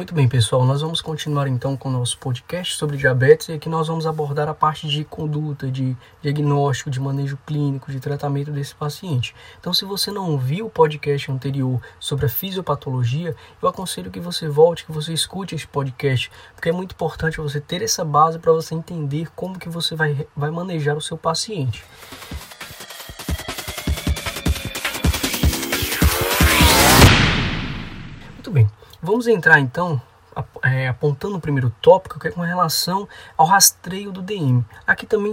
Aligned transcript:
Muito 0.00 0.14
bem, 0.14 0.26
pessoal, 0.26 0.64
nós 0.64 0.80
vamos 0.80 1.02
continuar 1.02 1.46
então 1.46 1.76
com 1.76 1.90
o 1.90 1.92
nosso 1.92 2.16
podcast 2.16 2.74
sobre 2.74 2.96
diabetes 2.96 3.50
e 3.50 3.52
aqui 3.52 3.68
nós 3.68 3.86
vamos 3.86 4.06
abordar 4.06 4.48
a 4.48 4.54
parte 4.54 4.88
de 4.88 5.04
conduta, 5.04 5.70
de 5.70 5.94
diagnóstico, 6.22 6.88
de 6.88 6.98
manejo 6.98 7.36
clínico, 7.44 7.92
de 7.92 8.00
tratamento 8.00 8.50
desse 8.50 8.74
paciente. 8.74 9.34
Então, 9.60 9.74
se 9.74 9.84
você 9.84 10.10
não 10.10 10.38
viu 10.38 10.64
o 10.64 10.70
podcast 10.70 11.30
anterior 11.30 11.82
sobre 11.98 12.24
a 12.24 12.28
fisiopatologia, 12.30 13.36
eu 13.62 13.68
aconselho 13.68 14.10
que 14.10 14.18
você 14.18 14.48
volte, 14.48 14.86
que 14.86 14.90
você 14.90 15.12
escute 15.12 15.54
esse 15.54 15.66
podcast, 15.66 16.32
porque 16.54 16.70
é 16.70 16.72
muito 16.72 16.92
importante 16.92 17.36
você 17.36 17.60
ter 17.60 17.82
essa 17.82 18.02
base 18.02 18.38
para 18.38 18.52
você 18.52 18.74
entender 18.74 19.28
como 19.36 19.58
que 19.58 19.68
você 19.68 19.94
vai, 19.94 20.26
vai 20.34 20.50
manejar 20.50 20.96
o 20.96 21.02
seu 21.02 21.18
paciente. 21.18 21.84
Muito 28.32 28.50
bem. 28.50 28.79
Vamos 29.02 29.26
entrar 29.26 29.58
então 29.60 30.00
é, 30.62 30.86
apontando 30.86 31.36
o 31.36 31.40
primeiro 31.40 31.72
tópico, 31.80 32.20
que 32.20 32.28
é 32.28 32.30
com 32.30 32.42
relação 32.42 33.08
ao 33.34 33.46
rastreio 33.46 34.12
do 34.12 34.20
DM. 34.20 34.62
Aqui 34.86 35.06
também 35.06 35.32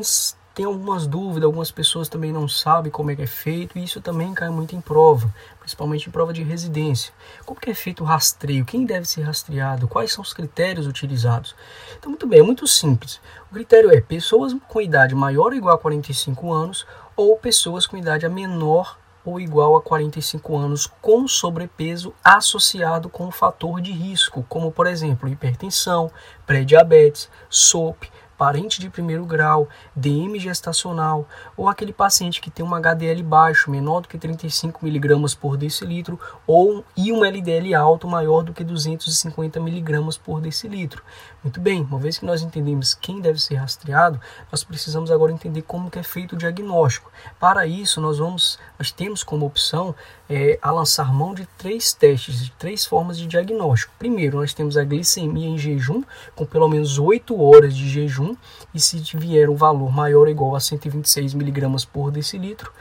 tem 0.55 0.65
algumas 0.65 1.05
dúvidas, 1.05 1.43
algumas 1.43 1.69
pessoas 1.69 2.07
também 2.07 2.31
não 2.31 2.47
sabem 2.47 2.89
como 2.89 3.11
é 3.11 3.15
que 3.15 3.23
é 3.23 3.27
feito, 3.27 3.77
e 3.77 3.83
isso 3.83 3.99
também 3.99 4.33
cai 4.33 4.49
muito 4.49 4.73
em 4.73 4.79
prova, 4.79 5.31
principalmente 5.59 6.07
em 6.07 6.11
prova 6.13 6.31
de 6.31 6.43
residência. 6.43 7.13
Como 7.45 7.59
que 7.59 7.69
é 7.69 7.73
feito 7.73 8.03
o 8.03 8.07
rastreio? 8.07 8.63
Quem 8.63 8.85
deve 8.85 9.05
ser 9.05 9.23
rastreado? 9.23 9.85
Quais 9.85 10.13
são 10.13 10.21
os 10.21 10.31
critérios 10.31 10.87
utilizados? 10.87 11.53
Então, 11.99 12.09
muito 12.09 12.25
bem, 12.25 12.39
é 12.39 12.43
muito 12.43 12.65
simples. 12.65 13.19
O 13.51 13.53
critério 13.53 13.91
é 13.91 13.99
pessoas 13.99 14.55
com 14.69 14.79
idade 14.79 15.13
maior 15.13 15.51
ou 15.51 15.55
igual 15.55 15.75
a 15.75 15.77
45 15.77 16.53
anos 16.53 16.87
ou 17.17 17.37
pessoas 17.37 17.85
com 17.85 17.97
idade 17.97 18.27
menor 18.29 18.97
ou 19.27 19.41
igual 19.41 19.75
a 19.75 19.81
45 19.81 20.55
anos 20.55 20.87
com 21.01 21.27
sobrepeso 21.27 22.13
associado 22.23 23.09
com 23.09 23.29
fator 23.29 23.81
de 23.81 23.91
risco, 23.91 24.45
como 24.47 24.71
por 24.71 24.87
exemplo 24.87 25.27
hipertensão, 25.27 26.09
pré-diabetes, 26.45 27.29
SOP, 27.49 28.09
parente 28.37 28.79
de 28.79 28.89
primeiro 28.89 29.25
grau, 29.25 29.67
DM 29.95 30.39
gestacional, 30.39 31.27
ou 31.55 31.67
aquele 31.67 31.91
paciente 31.91 32.39
que 32.39 32.51
tem 32.51 32.65
um 32.65 32.75
HDL 32.75 33.23
baixo, 33.23 33.71
menor 33.71 34.01
do 34.01 34.07
que 34.07 34.17
35 34.17 34.85
mg 34.85 35.35
por 35.35 35.57
decilitro, 35.57 36.19
ou 36.45 36.85
e 36.95 37.11
um 37.11 37.25
LDL 37.25 37.73
alto 37.73 38.07
maior 38.07 38.43
do 38.43 38.53
que 38.53 38.63
250 38.63 39.59
mg 39.59 40.19
por 40.23 40.39
decilitro. 40.39 41.03
Muito 41.43 41.59
bem, 41.59 41.81
uma 41.81 41.99
vez 41.99 42.17
que 42.17 42.25
nós 42.25 42.41
entendemos 42.41 42.93
quem 42.93 43.19
deve 43.19 43.39
ser 43.39 43.55
rastreado, 43.55 44.19
nós 44.51 44.63
precisamos 44.63 45.09
agora 45.09 45.31
entender 45.31 45.63
como 45.63 45.89
que 45.89 45.99
é 45.99 46.03
feito 46.03 46.33
o 46.33 46.37
diagnóstico. 46.37 47.11
Para 47.39 47.65
isso, 47.65 47.99
nós 47.99 48.19
vamos, 48.19 48.59
nós 48.77 48.91
temos 48.91 49.23
como 49.23 49.45
opção 49.45 49.95
é, 50.29 50.59
a 50.61 50.71
lançar 50.71 51.13
mão 51.13 51.33
de 51.33 51.45
três 51.57 51.93
testes, 51.93 52.43
de 52.43 52.51
três 52.51 52.85
formas 52.85 53.17
de 53.17 53.27
diagnóstico. 53.27 53.93
Primeiro, 53.97 54.37
nós 54.37 54.53
temos 54.53 54.77
a 54.77 54.83
glicemia 54.83 55.47
em 55.47 55.57
jejum, 55.57 56.03
com 56.35 56.45
pelo 56.45 56.67
menos 56.67 56.99
8 56.99 57.39
horas 57.41 57.75
de 57.75 57.87
jejum, 57.87 58.35
e 58.73 58.79
se 58.79 58.97
vier 59.15 59.49
um 59.49 59.55
valor 59.55 59.91
maior 59.91 60.21
ou 60.21 60.29
igual 60.29 60.55
a 60.55 60.59
126 60.59 61.33
miligramas 61.33 61.85
por 61.85 62.11
decilitro. 62.11 62.71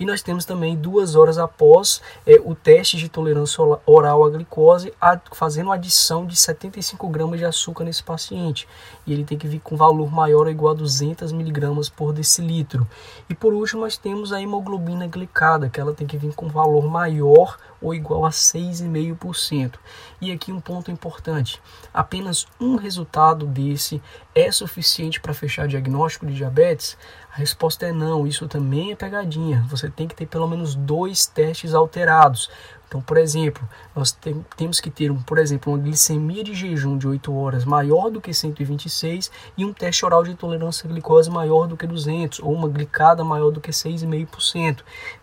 E 0.00 0.06
nós 0.06 0.22
temos 0.22 0.46
também 0.46 0.74
duas 0.74 1.14
horas 1.14 1.36
após 1.36 2.00
é, 2.26 2.40
o 2.42 2.54
teste 2.54 2.96
de 2.96 3.08
tolerância 3.08 3.62
oral 3.84 4.24
à 4.24 4.30
glicose, 4.30 4.94
a, 4.98 5.20
fazendo 5.32 5.70
adição 5.70 6.24
de 6.24 6.34
75 6.34 7.06
gramas 7.08 7.38
de 7.38 7.44
açúcar 7.44 7.84
nesse 7.84 8.02
paciente. 8.02 8.66
E 9.06 9.12
ele 9.12 9.24
tem 9.24 9.36
que 9.36 9.46
vir 9.46 9.60
com 9.60 9.76
valor 9.76 10.10
maior 10.10 10.46
ou 10.46 10.50
igual 10.50 10.72
a 10.72 10.76
200 10.76 11.32
miligramas 11.32 11.90
por 11.90 12.14
decilitro. 12.14 12.88
E 13.28 13.34
por 13.34 13.52
último, 13.52 13.82
nós 13.82 13.98
temos 13.98 14.32
a 14.32 14.40
hemoglobina 14.40 15.06
glicada, 15.06 15.68
que 15.68 15.78
ela 15.78 15.92
tem 15.92 16.06
que 16.06 16.16
vir 16.16 16.32
com 16.34 16.48
valor 16.48 16.86
maior 16.86 17.58
ou 17.80 17.94
igual 17.94 18.24
a 18.24 18.30
6,5%. 18.30 19.74
E 20.20 20.30
aqui 20.30 20.52
um 20.52 20.60
ponto 20.60 20.90
importante: 20.90 21.60
apenas 21.92 22.46
um 22.60 22.76
resultado 22.76 23.46
desse 23.46 24.02
é 24.34 24.50
suficiente 24.52 25.20
para 25.20 25.34
fechar 25.34 25.66
diagnóstico 25.66 26.26
de 26.26 26.34
diabetes? 26.34 26.96
A 27.32 27.36
resposta 27.36 27.86
é 27.86 27.92
não, 27.92 28.26
isso 28.26 28.48
também 28.48 28.92
é 28.92 28.96
pegadinha. 28.96 29.64
Você 29.68 29.88
tem 29.88 30.08
que 30.08 30.14
ter 30.14 30.26
pelo 30.26 30.48
menos 30.48 30.74
dois 30.74 31.26
testes 31.26 31.74
alterados. 31.74 32.50
Então, 32.90 33.00
por 33.00 33.16
exemplo, 33.16 33.62
nós 33.94 34.10
tem, 34.10 34.44
temos 34.56 34.80
que 34.80 34.90
ter, 34.90 35.12
um, 35.12 35.22
por 35.22 35.38
exemplo, 35.38 35.72
uma 35.72 35.78
glicemia 35.78 36.42
de 36.42 36.54
jejum 36.54 36.98
de 36.98 37.06
8 37.06 37.32
horas 37.32 37.64
maior 37.64 38.10
do 38.10 38.20
que 38.20 38.34
126 38.34 39.30
e 39.56 39.64
um 39.64 39.72
teste 39.72 40.04
oral 40.04 40.24
de 40.24 40.34
tolerância 40.34 40.88
à 40.88 40.92
glicose 40.92 41.30
maior 41.30 41.68
do 41.68 41.76
que 41.76 41.86
200 41.86 42.40
ou 42.40 42.52
uma 42.52 42.68
glicada 42.68 43.22
maior 43.22 43.52
do 43.52 43.60
que 43.60 43.70
6,5% 43.70 44.80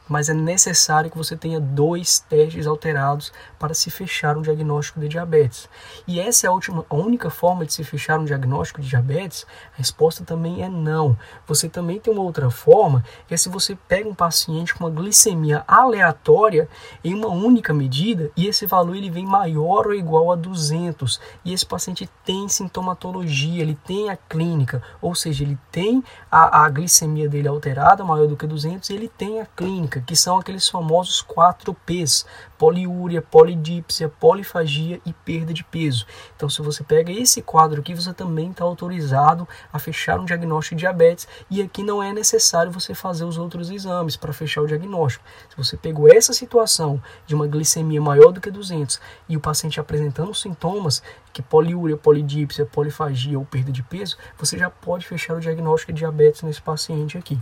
mas 0.07 0.29
é 0.29 0.33
necessário 0.33 1.09
que 1.11 1.17
você 1.17 1.35
tenha 1.35 1.59
dois 1.59 2.19
testes 2.19 2.67
alterados 2.67 3.31
para 3.59 3.73
se 3.73 3.89
fechar 3.89 4.37
um 4.37 4.41
diagnóstico 4.41 4.99
de 4.99 5.07
diabetes. 5.07 5.69
E 6.07 6.19
essa 6.19 6.47
é 6.47 6.49
a, 6.49 6.53
última, 6.53 6.85
a 6.89 6.95
única 6.95 7.29
forma 7.29 7.65
de 7.65 7.73
se 7.73 7.83
fechar 7.83 8.19
um 8.19 8.25
diagnóstico 8.25 8.81
de 8.81 8.89
diabetes? 8.89 9.45
A 9.73 9.77
resposta 9.77 10.23
também 10.23 10.63
é 10.63 10.69
não. 10.69 11.17
Você 11.45 11.67
também 11.67 11.99
tem 11.99 12.13
uma 12.13 12.23
outra 12.23 12.49
forma, 12.49 13.03
que 13.27 13.33
é 13.33 13.37
se 13.37 13.49
você 13.49 13.77
pega 13.87 14.07
um 14.07 14.15
paciente 14.15 14.73
com 14.73 14.85
uma 14.85 14.89
glicemia 14.89 15.63
aleatória 15.67 16.69
em 17.03 17.13
uma 17.13 17.27
única 17.27 17.73
medida 17.73 18.31
e 18.35 18.47
esse 18.47 18.65
valor 18.65 18.95
ele 18.95 19.09
vem 19.09 19.25
maior 19.25 19.87
ou 19.87 19.93
igual 19.93 20.31
a 20.31 20.35
200 20.35 21.19
e 21.43 21.53
esse 21.53 21.65
paciente 21.65 22.09
tem 22.23 22.47
sintomatologia, 22.47 23.61
ele 23.61 23.77
tem 23.85 24.09
a 24.09 24.17
clínica, 24.17 24.81
ou 25.01 25.13
seja, 25.15 25.43
ele 25.43 25.57
tem 25.71 26.03
a, 26.31 26.65
a 26.65 26.69
glicemia 26.69 27.29
dele 27.29 27.47
alterada 27.47 28.03
maior 28.03 28.27
do 28.27 28.37
que 28.37 28.47
200 28.47 28.89
e 28.89 28.93
ele 28.93 29.07
tem 29.07 29.41
a 29.41 29.45
clínica 29.45 29.96
que 30.05 30.15
são 30.15 30.37
aqueles 30.37 30.67
famosos 30.67 31.21
4 31.21 31.73
Ps: 31.73 32.25
poliúria, 32.57 33.21
polidípsia, 33.21 34.09
polifagia 34.09 34.99
e 35.05 35.13
perda 35.13 35.53
de 35.53 35.63
peso. 35.63 36.05
Então, 36.35 36.49
se 36.49 36.61
você 36.61 36.83
pega 36.83 37.11
esse 37.11 37.41
quadro 37.41 37.79
aqui, 37.79 37.93
você 37.93 38.13
também 38.13 38.51
está 38.51 38.63
autorizado 38.63 39.47
a 39.71 39.79
fechar 39.79 40.19
um 40.19 40.25
diagnóstico 40.25 40.75
de 40.75 40.81
diabetes 40.81 41.27
e 41.49 41.61
aqui 41.61 41.83
não 41.83 42.01
é 42.01 42.13
necessário 42.13 42.71
você 42.71 42.93
fazer 42.93 43.25
os 43.25 43.37
outros 43.37 43.69
exames 43.69 44.15
para 44.15 44.33
fechar 44.33 44.61
o 44.61 44.67
diagnóstico. 44.67 45.23
Se 45.49 45.57
você 45.57 45.77
pegou 45.77 46.07
essa 46.07 46.33
situação 46.33 47.01
de 47.25 47.35
uma 47.35 47.47
glicemia 47.47 48.01
maior 48.01 48.31
do 48.31 48.41
que 48.41 48.51
200 48.51 48.99
e 49.29 49.37
o 49.37 49.39
paciente 49.39 49.79
apresentando 49.79 50.33
sintomas 50.33 51.01
que 51.37 51.41
poliúria, 51.43 51.95
polidípsia, 51.95 52.65
polifagia 52.65 53.37
ou 53.37 53.45
perda 53.45 53.71
de 53.71 53.83
peso, 53.83 54.17
você 54.35 54.57
já 54.57 54.71
pode 54.71 55.05
fechar 55.05 55.35
o 55.35 55.39
diagnóstico 55.39 55.93
de 55.93 55.99
diabetes 55.99 56.41
nesse 56.41 56.59
paciente 56.59 57.15
aqui. 57.15 57.39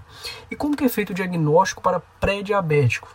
E 0.52 0.56
como 0.56 0.76
que 0.76 0.84
é 0.84 0.90
feito 0.90 1.12
o 1.12 1.14
diagnóstico 1.14 1.82
para 1.82 2.02
pré-diabético? 2.02 3.08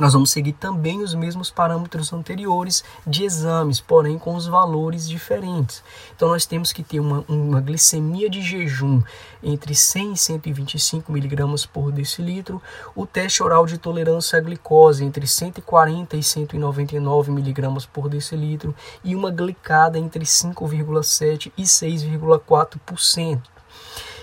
Nós 0.00 0.14
vamos 0.14 0.30
seguir 0.30 0.54
também 0.54 1.02
os 1.02 1.14
mesmos 1.14 1.50
parâmetros 1.50 2.10
anteriores 2.10 2.82
de 3.06 3.22
exames, 3.22 3.80
porém 3.80 4.18
com 4.18 4.34
os 4.34 4.46
valores 4.46 5.06
diferentes. 5.06 5.84
Então 6.16 6.30
nós 6.30 6.46
temos 6.46 6.72
que 6.72 6.82
ter 6.82 7.00
uma, 7.00 7.22
uma 7.28 7.60
glicemia 7.60 8.30
de 8.30 8.40
jejum 8.40 9.02
entre 9.42 9.74
100 9.74 10.12
e 10.14 10.16
125 10.16 11.12
miligramas 11.12 11.66
por 11.66 11.92
decilitro, 11.92 12.62
o 12.96 13.04
teste 13.04 13.42
oral 13.42 13.66
de 13.66 13.76
tolerância 13.76 14.38
à 14.38 14.40
glicose 14.40 15.04
entre 15.04 15.26
140 15.26 16.16
e 16.16 16.22
199 16.22 17.30
miligramas 17.30 17.84
por 17.84 18.08
decilitro 18.08 18.74
e 19.04 19.14
uma 19.14 19.30
glicada 19.30 19.98
entre 19.98 20.24
5,7 20.24 21.52
e 21.58 21.62
6,4%. 21.64 23.59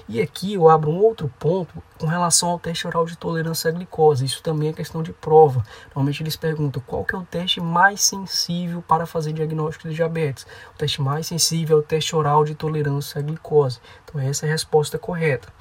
E 0.09 0.21
aqui 0.21 0.53
eu 0.53 0.69
abro 0.69 0.89
um 0.89 0.99
outro 1.03 1.31
ponto 1.37 1.83
com 1.99 2.05
relação 2.05 2.49
ao 2.49 2.59
teste 2.59 2.87
oral 2.87 3.05
de 3.05 3.17
tolerância 3.17 3.69
à 3.69 3.73
glicose. 3.73 4.23
Isso 4.23 4.41
também 4.41 4.69
é 4.69 4.73
questão 4.73 5.03
de 5.03 5.11
prova. 5.11 5.63
Normalmente 5.87 6.23
eles 6.23 6.35
perguntam 6.37 6.81
qual 6.85 7.03
que 7.03 7.13
é 7.13 7.17
o 7.17 7.23
teste 7.23 7.59
mais 7.59 8.01
sensível 8.01 8.81
para 8.81 9.05
fazer 9.05 9.33
diagnóstico 9.33 9.89
de 9.89 9.95
diabetes. 9.95 10.45
O 10.73 10.77
teste 10.77 11.01
mais 11.01 11.27
sensível 11.27 11.77
é 11.77 11.79
o 11.81 11.83
teste 11.83 12.15
oral 12.15 12.45
de 12.45 12.55
tolerância 12.55 13.19
à 13.19 13.21
glicose. 13.21 13.79
Então 14.05 14.21
essa 14.21 14.45
é 14.45 14.49
a 14.49 14.51
resposta 14.53 14.97
correta. 14.97 15.51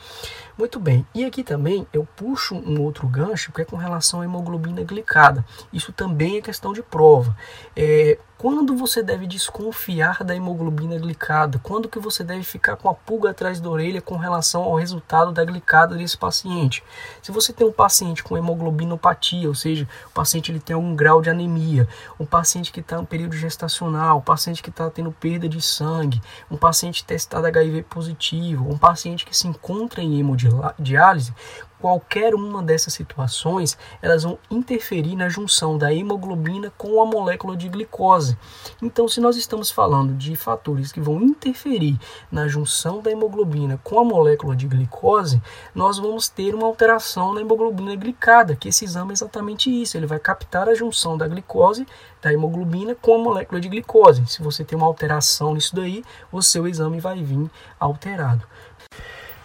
Muito 0.56 0.80
bem, 0.80 1.06
e 1.14 1.24
aqui 1.24 1.44
também 1.44 1.86
eu 1.92 2.08
puxo 2.16 2.54
um 2.54 2.81
outro 2.81 3.06
gancho 3.06 3.52
que 3.52 3.60
é 3.60 3.64
com 3.64 3.76
relação 3.76 4.22
à 4.22 4.25
hemoglobina 4.25 4.82
glicada. 4.84 5.44
Isso 5.70 5.92
também 5.92 6.38
é 6.38 6.40
questão 6.40 6.72
de 6.72 6.82
prova. 6.82 7.37
É, 7.76 8.19
quando 8.38 8.77
você 8.77 9.03
deve 9.03 9.27
desconfiar 9.27 10.23
da 10.23 10.37
hemoglobina 10.37 10.99
glicada? 10.99 11.59
Quando 11.62 11.88
que 11.88 11.99
você 11.99 12.23
deve 12.23 12.43
ficar 12.43 12.77
com 12.77 12.88
a 12.88 12.94
pulga 12.94 13.31
atrás 13.31 13.61
da 13.61 13.71
orelha 13.71 14.03
com 14.03 14.17
relação 14.17 14.62
ao 14.62 14.75
resultado 14.75 15.33
da 15.33 15.43
glicada 15.43 15.97
desse 15.97 16.19
paciente? 16.19 16.85
Se 17.23 17.33
você 17.33 17.50
tem 17.50 17.67
um 17.67 17.73
paciente 17.73 18.23
com 18.23 18.37
hemoglobinopatia, 18.37 19.49
ou 19.49 19.55
seja, 19.55 19.88
o 20.06 20.11
paciente 20.11 20.53
ele 20.53 20.61
tem 20.61 20.75
algum 20.75 20.94
grau 20.94 21.23
de 21.23 21.31
anemia, 21.31 21.88
um 22.21 22.27
paciente 22.27 22.71
que 22.71 22.81
está 22.81 22.99
no 22.99 23.06
período 23.06 23.35
gestacional, 23.35 24.19
um 24.19 24.23
paciente 24.23 24.62
que 24.62 24.71
está 24.71 24.91
tendo 24.91 25.11
perda 25.12 25.49
de 25.49 25.62
sangue, 25.62 26.21
um 26.50 26.59
paciente 26.59 27.05
testado 27.05 27.47
HIV 27.47 27.85
positivo, 27.85 28.71
um 28.71 28.77
paciente 28.77 29.25
que 29.25 29.35
se 29.35 29.49
encontra 29.49 30.03
em 30.03 30.21
hemodiálise, 30.21 31.33
qualquer 31.81 32.34
uma 32.34 32.62
dessas 32.62 32.94
situações, 32.94 33.76
elas 34.00 34.23
vão 34.23 34.38
interferir 34.50 35.17
na 35.17 35.28
junção 35.28 35.76
da 35.76 35.93
hemoglobina 35.93 36.73
com 36.76 37.00
a 37.00 37.06
molécula 37.06 37.56
de 37.56 37.69
glicose. 37.69 38.37
Então, 38.82 39.08
se 39.08 39.20
nós 39.20 39.37
estamos 39.37 39.70
falando 39.70 40.14
de 40.14 40.34
fatores 40.37 40.93
que 40.93 41.00
vão 41.00 41.20
interferir 41.23 41.99
na 42.31 42.49
junção 42.49 43.00
da 43.00 43.11
hemoglobina 43.11 43.81
com 43.82 43.99
a 43.99 44.05
molécula 44.05 44.56
de 44.56 44.67
glicose, 44.67 45.40
nós 45.75 45.99
vamos 45.99 46.28
ter 46.28 46.55
uma 46.55 46.67
alteração 46.67 47.34
na 47.34 47.40
hemoglobina 47.40 47.94
glicada, 47.94 48.56
que 48.56 48.69
esse 48.69 48.84
exame 48.84 49.11
é 49.11 49.14
exatamente 49.14 49.70
isso, 49.70 49.96
ele 49.96 50.06
vai 50.06 50.19
captar 50.19 50.69
a 50.69 50.75
junção 50.75 51.17
da 51.17 51.28
glicose, 51.28 51.87
da 52.23 52.32
hemoglobina 52.32 52.94
com 52.94 53.14
a 53.14 53.19
molécula 53.19 53.61
de 53.61 53.69
glicose. 53.69 54.26
Se 54.26 54.43
você 54.43 54.64
tem 54.64 54.76
uma 54.76 54.87
alteração 54.87 55.55
nisso 55.55 55.75
daí, 55.75 56.02
o 56.32 56.43
seu 56.43 56.67
exame 56.67 56.99
vai 56.99 57.23
vir 57.23 57.50
alterado. 57.78 58.46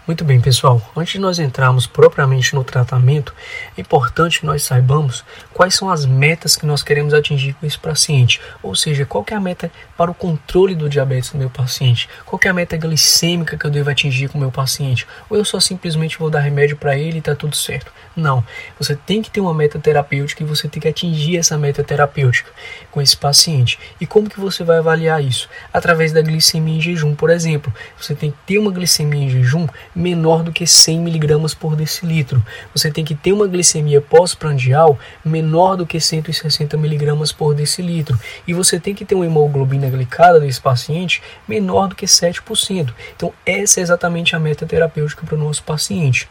Muito 0.08 0.26
bem, 0.26 0.42
pessoal. 0.42 0.82
Antes 0.98 1.14
de 1.14 1.20
nós 1.20 1.38
entrarmos 1.38 1.86
propriamente 1.86 2.56
no 2.56 2.64
tratamento, 2.64 3.36
é 3.78 3.82
importante 3.82 4.40
que 4.40 4.48
nós 4.48 4.64
saibamos 4.64 5.24
quais 5.54 5.76
são 5.76 5.92
as 5.92 6.08
metas 6.08 6.56
que 6.56 6.66
nós 6.66 6.82
queremos 6.82 7.14
atingir 7.14 7.54
com 7.54 7.68
esse 7.68 7.78
paciente. 7.78 8.42
Ou 8.64 8.74
seja, 8.74 9.06
qual 9.06 9.24
é 9.30 9.36
a 9.36 9.40
meta 9.40 9.72
para 9.96 10.10
o 10.10 10.14
controle 10.14 10.74
do 10.74 10.90
diabetes 10.90 11.30
do 11.30 11.38
meu 11.38 11.52
paciente? 11.52 12.10
Qual 12.26 12.40
é 12.44 12.50
a 12.50 12.54
meta 12.54 12.76
glicêmica 12.78 13.56
que 13.56 13.64
eu 13.64 13.70
devo 13.70 13.92
atingir 13.92 14.28
com 14.28 14.40
o 14.40 14.42
meu 14.42 14.52
paciente? 14.52 15.06
Ou 15.30 15.38
eu 15.38 15.46
só 15.46 15.60
simplesmente 15.60 16.18
vou 16.18 16.32
dar 16.32 16.40
remédio 16.40 16.78
para 16.78 16.98
ele 16.98 17.18
e 17.18 17.20
está 17.20 17.36
tudo 17.36 17.56
certo? 17.56 17.92
Não. 18.16 18.44
Você 18.80 18.96
tem 18.96 19.22
que 19.22 19.30
ter 19.30 19.40
uma 19.40 19.54
meta 19.54 19.78
terapêutica 19.78 20.42
e 20.42 20.46
você 20.48 20.68
tem 20.68 20.82
que 20.82 20.88
atingir 20.88 21.38
essa 21.38 21.60
meta 21.60 21.84
terapêutica 21.84 22.50
com 22.90 23.00
esse 23.00 23.16
paciente. 23.16 23.78
E 24.00 24.08
como 24.08 24.28
que 24.28 24.40
você 24.40 24.64
vai 24.64 24.80
avaliar 24.80 25.24
isso? 25.24 25.48
Através 25.72 26.12
da 26.12 26.24
glicemia 26.24 26.78
em 26.78 26.82
jejum, 26.82 27.14
por 27.14 27.30
exemplo. 27.30 27.72
Você 28.00 28.16
tem 28.16 28.32
que 28.32 28.38
ter 28.48 28.58
uma 28.58 28.72
glicemia 28.72 29.26
em 29.26 29.30
jejum 29.30 29.68
menor 30.02 30.44
do 30.44 30.52
que 30.52 30.66
100 30.66 30.98
mg 31.00 31.56
por 31.56 31.76
decilitro. 31.76 32.44
Você 32.74 32.92
tem 32.92 33.06
que 33.06 33.16
ter 33.16 33.32
uma 33.32 33.48
glicemia 33.48 34.02
pós-prandial 34.02 34.98
menor 35.24 35.78
do 35.78 35.86
que 35.86 36.00
160 36.00 36.76
mg 36.76 37.34
por 37.36 37.54
decilitro. 37.54 38.20
E 38.48 38.54
você 38.54 38.80
tem 38.80 38.96
que 38.96 39.06
ter 39.06 39.16
uma 39.16 39.26
hemoglobina 39.26 39.90
glicada 39.90 40.40
desse 40.40 40.60
paciente 40.60 41.22
menor 41.48 41.88
do 41.88 41.96
que 41.96 42.06
7%. 42.06 42.94
Então, 43.16 43.32
essa 43.46 43.80
é 43.80 43.84
exatamente 43.84 44.36
a 44.36 44.40
meta 44.40 44.66
terapêutica 44.66 45.26
para 45.26 45.36
o 45.36 45.40
nosso 45.40 45.64
paciente. 45.64 46.28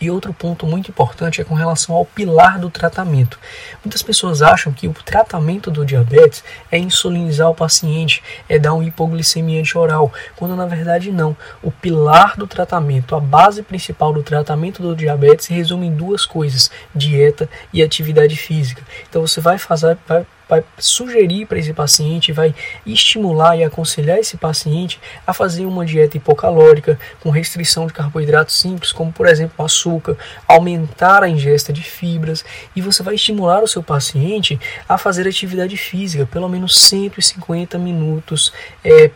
E 0.00 0.10
outro 0.10 0.32
ponto 0.32 0.66
muito 0.66 0.90
importante 0.90 1.40
é 1.40 1.44
com 1.44 1.54
relação 1.54 1.94
ao 1.94 2.04
pilar 2.04 2.58
do 2.58 2.68
tratamento. 2.68 3.38
Muitas 3.84 4.02
pessoas 4.02 4.42
acham 4.42 4.72
que 4.72 4.88
o 4.88 4.92
tratamento 4.92 5.70
do 5.70 5.86
diabetes 5.86 6.42
é 6.70 6.78
insulinizar 6.78 7.48
o 7.48 7.54
paciente, 7.54 8.22
é 8.48 8.58
dar 8.58 8.74
um 8.74 8.82
hipoglicemiante 8.82 9.78
oral, 9.78 10.12
quando 10.36 10.56
na 10.56 10.66
verdade 10.66 11.12
não. 11.12 11.36
O 11.62 11.70
pilar 11.70 12.36
do 12.36 12.46
tratamento, 12.46 13.14
a 13.14 13.20
base 13.20 13.62
principal 13.62 14.12
do 14.12 14.22
tratamento 14.22 14.82
do 14.82 14.96
diabetes 14.96 15.46
resume 15.46 15.86
em 15.86 15.94
duas 15.94 16.26
coisas: 16.26 16.70
dieta 16.94 17.48
e 17.72 17.82
atividade 17.82 18.36
física. 18.36 18.82
Então 19.08 19.22
você 19.22 19.40
vai 19.40 19.58
fazer, 19.58 19.96
vai 20.06 20.26
vai 20.48 20.62
sugerir 20.78 21.46
para 21.46 21.58
esse 21.58 21.72
paciente, 21.72 22.32
vai 22.32 22.54
estimular 22.86 23.56
e 23.56 23.64
aconselhar 23.64 24.18
esse 24.18 24.36
paciente 24.36 25.00
a 25.26 25.32
fazer 25.32 25.64
uma 25.64 25.84
dieta 25.84 26.16
hipocalórica 26.16 26.98
com 27.20 27.30
restrição 27.30 27.86
de 27.86 27.92
carboidratos 27.92 28.58
simples, 28.58 28.92
como 28.92 29.12
por 29.12 29.26
exemplo 29.26 29.64
açúcar, 29.64 30.16
aumentar 30.46 31.22
a 31.22 31.28
ingesta 31.28 31.72
de 31.72 31.82
fibras 31.82 32.44
e 32.74 32.80
você 32.80 33.02
vai 33.02 33.14
estimular 33.14 33.62
o 33.62 33.68
seu 33.68 33.82
paciente 33.82 34.60
a 34.88 34.98
fazer 34.98 35.26
atividade 35.26 35.76
física, 35.76 36.26
pelo 36.26 36.48
menos 36.48 36.76
150 36.78 37.78
minutos 37.78 38.52
é, 38.84 39.10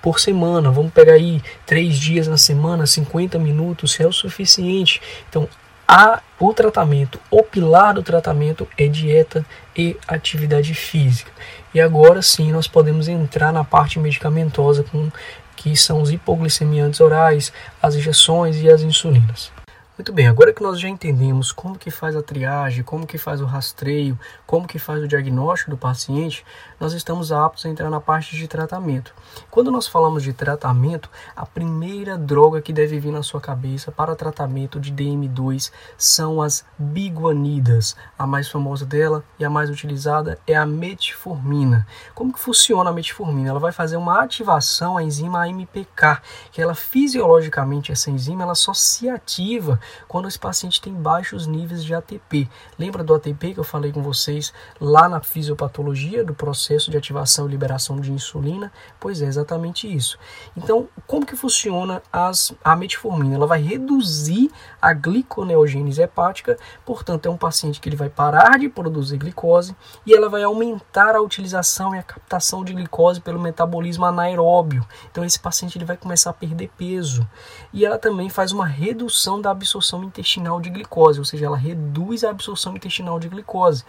por 0.00 0.18
semana. 0.18 0.70
Vamos 0.70 0.92
pegar 0.92 1.14
aí 1.14 1.42
três 1.66 1.98
dias 1.98 2.26
na 2.26 2.38
semana, 2.38 2.86
50 2.86 3.38
minutos 3.38 3.98
é 4.00 4.06
o 4.06 4.12
suficiente. 4.12 5.00
Então, 5.28 5.48
a, 5.92 6.22
o 6.38 6.54
tratamento, 6.54 7.18
o 7.28 7.42
pilar 7.42 7.94
do 7.94 8.02
tratamento 8.02 8.68
é 8.78 8.86
dieta 8.86 9.44
e 9.76 9.96
atividade 10.06 10.72
física. 10.72 11.32
E 11.74 11.80
agora 11.80 12.22
sim 12.22 12.52
nós 12.52 12.68
podemos 12.68 13.08
entrar 13.08 13.52
na 13.52 13.64
parte 13.64 13.98
medicamentosa, 13.98 14.84
com, 14.84 15.10
que 15.56 15.76
são 15.76 16.00
os 16.00 16.12
hipoglicemiantes 16.12 17.00
orais, 17.00 17.52
as 17.82 17.96
injeções 17.96 18.62
e 18.62 18.70
as 18.70 18.82
insulinas. 18.82 19.50
Muito 19.98 20.12
bem, 20.12 20.28
agora 20.28 20.52
que 20.52 20.62
nós 20.62 20.78
já 20.78 20.88
entendemos 20.88 21.50
como 21.50 21.76
que 21.76 21.90
faz 21.90 22.14
a 22.14 22.22
triagem, 22.22 22.84
como 22.84 23.04
que 23.04 23.18
faz 23.18 23.40
o 23.40 23.44
rastreio, 23.44 24.16
como 24.46 24.68
que 24.68 24.78
faz 24.78 25.02
o 25.02 25.08
diagnóstico 25.08 25.72
do 25.72 25.76
paciente, 25.76 26.44
nós 26.80 26.94
estamos 26.94 27.30
aptos 27.30 27.66
a 27.66 27.68
entrar 27.68 27.90
na 27.90 28.00
parte 28.00 28.34
de 28.34 28.48
tratamento. 28.48 29.14
Quando 29.50 29.70
nós 29.70 29.86
falamos 29.86 30.22
de 30.22 30.32
tratamento, 30.32 31.10
a 31.36 31.44
primeira 31.44 32.16
droga 32.16 32.62
que 32.62 32.72
deve 32.72 32.98
vir 32.98 33.12
na 33.12 33.22
sua 33.22 33.38
cabeça 33.38 33.92
para 33.92 34.16
tratamento 34.16 34.80
de 34.80 34.90
DM2 34.90 35.70
são 35.98 36.40
as 36.40 36.64
biguanidas. 36.78 37.94
A 38.18 38.26
mais 38.26 38.48
famosa 38.48 38.86
dela 38.86 39.22
e 39.38 39.44
a 39.44 39.50
mais 39.50 39.68
utilizada 39.68 40.38
é 40.46 40.56
a 40.56 40.64
metformina. 40.64 41.86
Como 42.14 42.32
que 42.32 42.40
funciona 42.40 42.88
a 42.88 42.92
metformina? 42.94 43.50
Ela 43.50 43.60
vai 43.60 43.72
fazer 43.72 43.98
uma 43.98 44.22
ativação 44.22 44.96
à 44.96 45.02
enzima 45.02 45.44
AMPK, 45.44 46.22
que 46.50 46.62
ela 46.62 46.74
fisiologicamente 46.74 47.92
essa 47.92 48.10
enzima 48.10 48.42
ela 48.42 48.54
só 48.54 48.72
se 48.72 49.06
ativa 49.06 49.78
quando 50.08 50.28
esse 50.28 50.38
paciente 50.38 50.80
tem 50.80 50.94
baixos 50.94 51.46
níveis 51.46 51.84
de 51.84 51.94
ATP. 51.94 52.48
Lembra 52.78 53.04
do 53.04 53.14
ATP 53.14 53.52
que 53.52 53.60
eu 53.60 53.64
falei 53.64 53.92
com 53.92 54.02
vocês 54.02 54.50
lá 54.80 55.10
na 55.10 55.20
fisiopatologia 55.20 56.24
do 56.24 56.32
processo 56.32 56.69
de 56.90 56.96
ativação 56.96 57.46
e 57.46 57.50
liberação 57.50 58.00
de 58.00 58.12
insulina? 58.12 58.72
Pois 58.98 59.22
é, 59.22 59.26
exatamente 59.26 59.92
isso. 59.92 60.18
Então, 60.56 60.88
como 61.06 61.26
que 61.26 61.36
funciona 61.36 62.02
as, 62.12 62.52
a 62.62 62.76
metformina? 62.76 63.34
Ela 63.34 63.46
vai 63.46 63.60
reduzir 63.60 64.50
a 64.80 64.92
gliconeogênese 64.92 66.02
hepática, 66.02 66.56
portanto, 66.84 67.26
é 67.26 67.30
um 67.30 67.36
paciente 67.36 67.80
que 67.80 67.88
ele 67.88 67.96
vai 67.96 68.08
parar 68.08 68.58
de 68.58 68.68
produzir 68.68 69.16
glicose 69.16 69.74
e 70.06 70.14
ela 70.14 70.28
vai 70.28 70.42
aumentar 70.42 71.16
a 71.16 71.20
utilização 71.20 71.94
e 71.94 71.98
a 71.98 72.02
captação 72.02 72.64
de 72.64 72.72
glicose 72.72 73.20
pelo 73.20 73.40
metabolismo 73.40 74.04
anaeróbio. 74.04 74.86
Então, 75.10 75.24
esse 75.24 75.38
paciente 75.38 75.76
ele 75.76 75.84
vai 75.84 75.96
começar 75.96 76.30
a 76.30 76.34
perder 76.34 76.70
peso. 76.76 77.26
E 77.72 77.84
ela 77.84 77.98
também 77.98 78.28
faz 78.28 78.52
uma 78.52 78.66
redução 78.66 79.40
da 79.40 79.50
absorção 79.50 80.02
intestinal 80.04 80.60
de 80.60 80.70
glicose, 80.70 81.18
ou 81.18 81.24
seja, 81.24 81.46
ela 81.46 81.56
reduz 81.56 82.24
a 82.24 82.30
absorção 82.30 82.76
intestinal 82.76 83.18
de 83.18 83.28
glicose. 83.28 83.84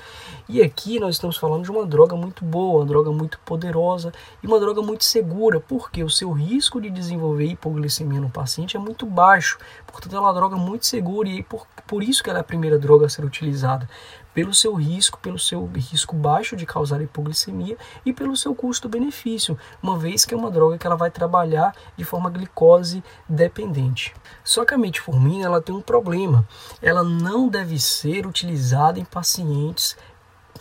E 0.48 0.62
aqui 0.62 1.00
nós 1.00 1.16
estamos 1.16 1.38
falando 1.38 1.64
de 1.64 1.72
uma 1.72 1.86
droga 1.86 2.16
muito 2.16 2.44
boa, 2.46 2.71
uma 2.78 2.86
droga 2.86 3.12
muito 3.12 3.40
poderosa 3.40 4.12
e 4.42 4.48
uma 4.48 4.60
droga 4.60 4.82
muito 4.82 5.04
segura, 5.04 5.60
porque 5.60 6.04
o 6.04 6.10
seu 6.10 6.32
risco 6.32 6.80
de 6.82 6.90
desenvolver 6.90 7.46
hipoglicemia 7.46 8.20
no 8.20 8.30
paciente 8.30 8.78
é 8.78 8.80
muito 8.80 9.06
baixo. 9.06 9.58
Portanto, 9.88 10.16
ela 10.16 10.26
é 10.26 10.28
uma 10.28 10.34
droga 10.34 10.56
muito 10.56 10.86
segura 10.86 11.30
e 11.30 11.44
por, 11.44 11.68
por 11.88 12.04
isso 12.04 12.24
que 12.24 12.30
ela 12.30 12.40
é 12.40 12.42
a 12.42 12.46
primeira 12.46 12.80
droga 12.80 13.06
a 13.06 13.10
ser 13.10 13.26
utilizada 13.26 13.88
pelo 14.34 14.54
seu 14.54 14.74
risco, 14.74 15.20
pelo 15.20 15.38
seu 15.38 15.66
risco 15.66 16.16
baixo 16.16 16.56
de 16.56 16.66
causar 16.66 17.02
hipoglicemia 17.02 17.78
e 18.06 18.14
pelo 18.14 18.36
seu 18.36 18.56
custo-benefício, 18.56 19.58
uma 19.82 19.98
vez 19.98 20.26
que 20.26 20.34
é 20.34 20.38
uma 20.38 20.50
droga 20.50 20.78
que 20.78 20.88
ela 20.88 20.96
vai 20.96 21.12
trabalhar 21.12 21.76
de 21.98 22.04
forma 22.04 22.30
glicose 22.30 23.04
dependente. 23.28 24.14
Só 24.44 24.66
que 24.66 24.74
a 24.74 24.78
metformina 24.78 25.46
ela 25.46 25.62
tem 25.62 25.76
um 25.76 25.82
problema, 25.82 26.48
ela 26.82 27.04
não 27.04 27.48
deve 27.48 27.80
ser 27.80 28.26
utilizada 28.26 29.00
em 29.00 29.06
pacientes 29.06 29.98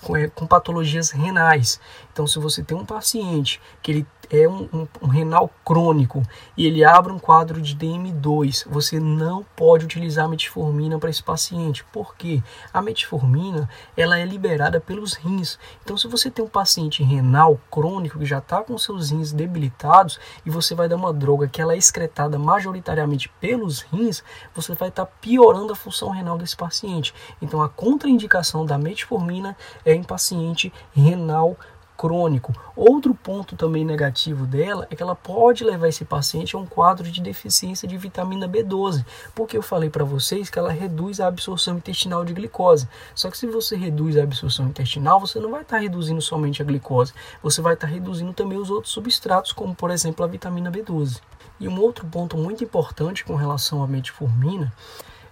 com, 0.00 0.46
patologias 0.46 1.10
renais. 1.10 1.80
Então, 2.12 2.26
se 2.26 2.38
você 2.38 2.62
tem 2.62 2.76
um 2.76 2.84
paciente 2.84 3.60
que 3.82 3.90
ele 3.90 4.06
é 4.30 4.48
um, 4.48 4.68
um, 4.72 4.88
um, 5.02 5.08
renal 5.08 5.50
crônico 5.64 6.22
e 6.56 6.66
ele 6.66 6.84
abre 6.84 7.12
um 7.12 7.18
quadro 7.18 7.60
de 7.60 7.74
DM2, 7.76 8.64
você 8.68 9.00
não 9.00 9.44
pode 9.56 9.84
utilizar 9.84 10.28
metformina 10.28 10.98
para 10.98 11.10
esse 11.10 11.22
paciente. 11.22 11.84
Por 11.92 12.14
quê? 12.14 12.40
A 12.72 12.80
metformina 12.80 13.68
ela 13.96 14.18
é 14.18 14.24
liberada 14.24 14.80
pelos 14.80 15.14
rins. 15.14 15.58
Então, 15.82 15.96
se 15.96 16.06
você 16.06 16.30
tem 16.30 16.44
um 16.44 16.48
paciente 16.48 17.02
renal 17.02 17.58
crônico 17.70 18.18
que 18.18 18.24
já 18.24 18.38
está 18.38 18.62
com 18.62 18.78
seus 18.78 19.10
rins 19.10 19.32
debilitados 19.32 20.20
e 20.46 20.50
você 20.50 20.74
vai 20.74 20.88
dar 20.88 20.96
uma 20.96 21.12
droga 21.12 21.48
que 21.48 21.60
ela 21.60 21.74
é 21.74 21.78
excretada 21.78 22.38
majoritariamente 22.38 23.28
pelos 23.40 23.80
rins, 23.80 24.22
você 24.54 24.74
vai 24.74 24.88
estar 24.88 25.06
tá 25.06 25.12
piorando 25.20 25.72
a 25.72 25.76
função 25.76 26.10
renal 26.10 26.38
desse 26.38 26.56
paciente. 26.56 27.12
Então, 27.42 27.60
a 27.60 27.68
contraindicação 27.68 28.64
da 28.64 28.78
metformina 28.78 29.56
é 29.84 29.92
em 29.92 30.04
paciente 30.04 30.72
renal 30.92 31.56
crônico. 32.00 32.54
Outro 32.74 33.14
ponto 33.14 33.54
também 33.54 33.84
negativo 33.84 34.46
dela 34.46 34.86
é 34.90 34.96
que 34.96 35.02
ela 35.02 35.14
pode 35.14 35.62
levar 35.62 35.86
esse 35.86 36.02
paciente 36.02 36.56
a 36.56 36.58
um 36.58 36.64
quadro 36.64 37.10
de 37.10 37.20
deficiência 37.20 37.86
de 37.86 37.98
vitamina 37.98 38.48
B12, 38.48 39.04
porque 39.34 39.54
eu 39.54 39.60
falei 39.60 39.90
para 39.90 40.02
vocês 40.02 40.48
que 40.48 40.58
ela 40.58 40.72
reduz 40.72 41.20
a 41.20 41.26
absorção 41.26 41.76
intestinal 41.76 42.24
de 42.24 42.32
glicose. 42.32 42.88
Só 43.14 43.30
que 43.30 43.36
se 43.36 43.46
você 43.46 43.76
reduz 43.76 44.16
a 44.16 44.22
absorção 44.22 44.68
intestinal, 44.68 45.20
você 45.20 45.38
não 45.38 45.50
vai 45.50 45.60
estar 45.60 45.76
tá 45.76 45.82
reduzindo 45.82 46.22
somente 46.22 46.62
a 46.62 46.64
glicose, 46.64 47.12
você 47.42 47.60
vai 47.60 47.74
estar 47.74 47.86
tá 47.86 47.92
reduzindo 47.92 48.32
também 48.32 48.56
os 48.56 48.70
outros 48.70 48.94
substratos, 48.94 49.52
como 49.52 49.74
por 49.74 49.90
exemplo 49.90 50.24
a 50.24 50.28
vitamina 50.28 50.72
B12. 50.72 51.20
E 51.60 51.68
um 51.68 51.78
outro 51.78 52.06
ponto 52.06 52.38
muito 52.38 52.64
importante 52.64 53.26
com 53.26 53.34
relação 53.34 53.82
à 53.82 53.86
metformina 53.86 54.72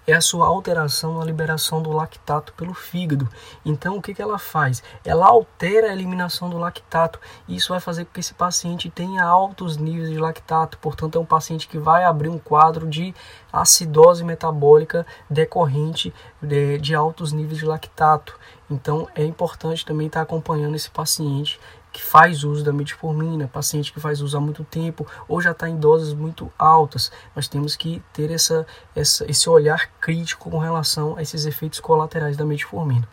é 0.08 0.14
a 0.14 0.22
sua 0.22 0.46
alteração 0.46 1.18
na 1.18 1.24
liberação 1.24 1.82
do 1.82 1.92
lactato 1.92 2.54
pelo 2.54 2.72
fígado. 2.72 3.28
Então, 3.62 3.98
o 3.98 4.02
que, 4.02 4.14
que 4.14 4.22
ela 4.22 4.38
faz? 4.38 4.82
Ela 5.04 5.26
altera 5.26 5.88
a 5.88 5.92
eliminação 5.92 6.48
do 6.48 6.56
lactato 6.56 7.20
isso 7.46 7.68
vai 7.68 7.80
fazer 7.80 8.06
com 8.06 8.12
que 8.12 8.20
esse 8.20 8.32
paciente 8.32 8.88
tenha 8.88 9.22
altos 9.22 9.76
níveis 9.76 10.08
de 10.08 10.18
lactato. 10.18 10.78
Portanto, 10.78 11.18
é 11.18 11.20
um 11.20 11.26
paciente 11.26 11.68
que 11.68 11.78
vai 11.78 12.04
abrir 12.04 12.30
um 12.30 12.38
quadro 12.38 12.86
de 12.86 13.14
acidose 13.52 14.24
metabólica 14.24 15.06
decorrente 15.28 16.12
de, 16.40 16.78
de 16.78 16.94
altos 16.94 17.32
níveis 17.32 17.58
de 17.58 17.66
lactato. 17.66 18.34
Então, 18.70 19.08
é 19.14 19.24
importante 19.24 19.84
também 19.84 20.06
estar 20.06 20.22
acompanhando 20.22 20.74
esse 20.74 20.90
paciente 20.90 21.60
que 21.92 22.02
faz 22.02 22.44
uso 22.44 22.64
da 22.64 22.72
metformina, 22.72 23.48
paciente 23.48 23.92
que 23.92 24.00
faz 24.00 24.20
uso 24.20 24.36
há 24.36 24.40
muito 24.40 24.64
tempo 24.64 25.06
ou 25.26 25.40
já 25.40 25.52
está 25.52 25.68
em 25.68 25.76
doses 25.76 26.12
muito 26.12 26.52
altas. 26.58 27.10
Nós 27.34 27.48
temos 27.48 27.76
que 27.76 28.02
ter 28.12 28.30
essa, 28.30 28.66
essa, 28.94 29.28
esse 29.30 29.48
olhar 29.48 29.90
crítico 30.00 30.50
com 30.50 30.58
relação 30.58 31.16
a 31.16 31.22
esses 31.22 31.46
efeitos 31.46 31.80
colaterais 31.80 32.36
da 32.36 32.44
metformina. 32.44 33.08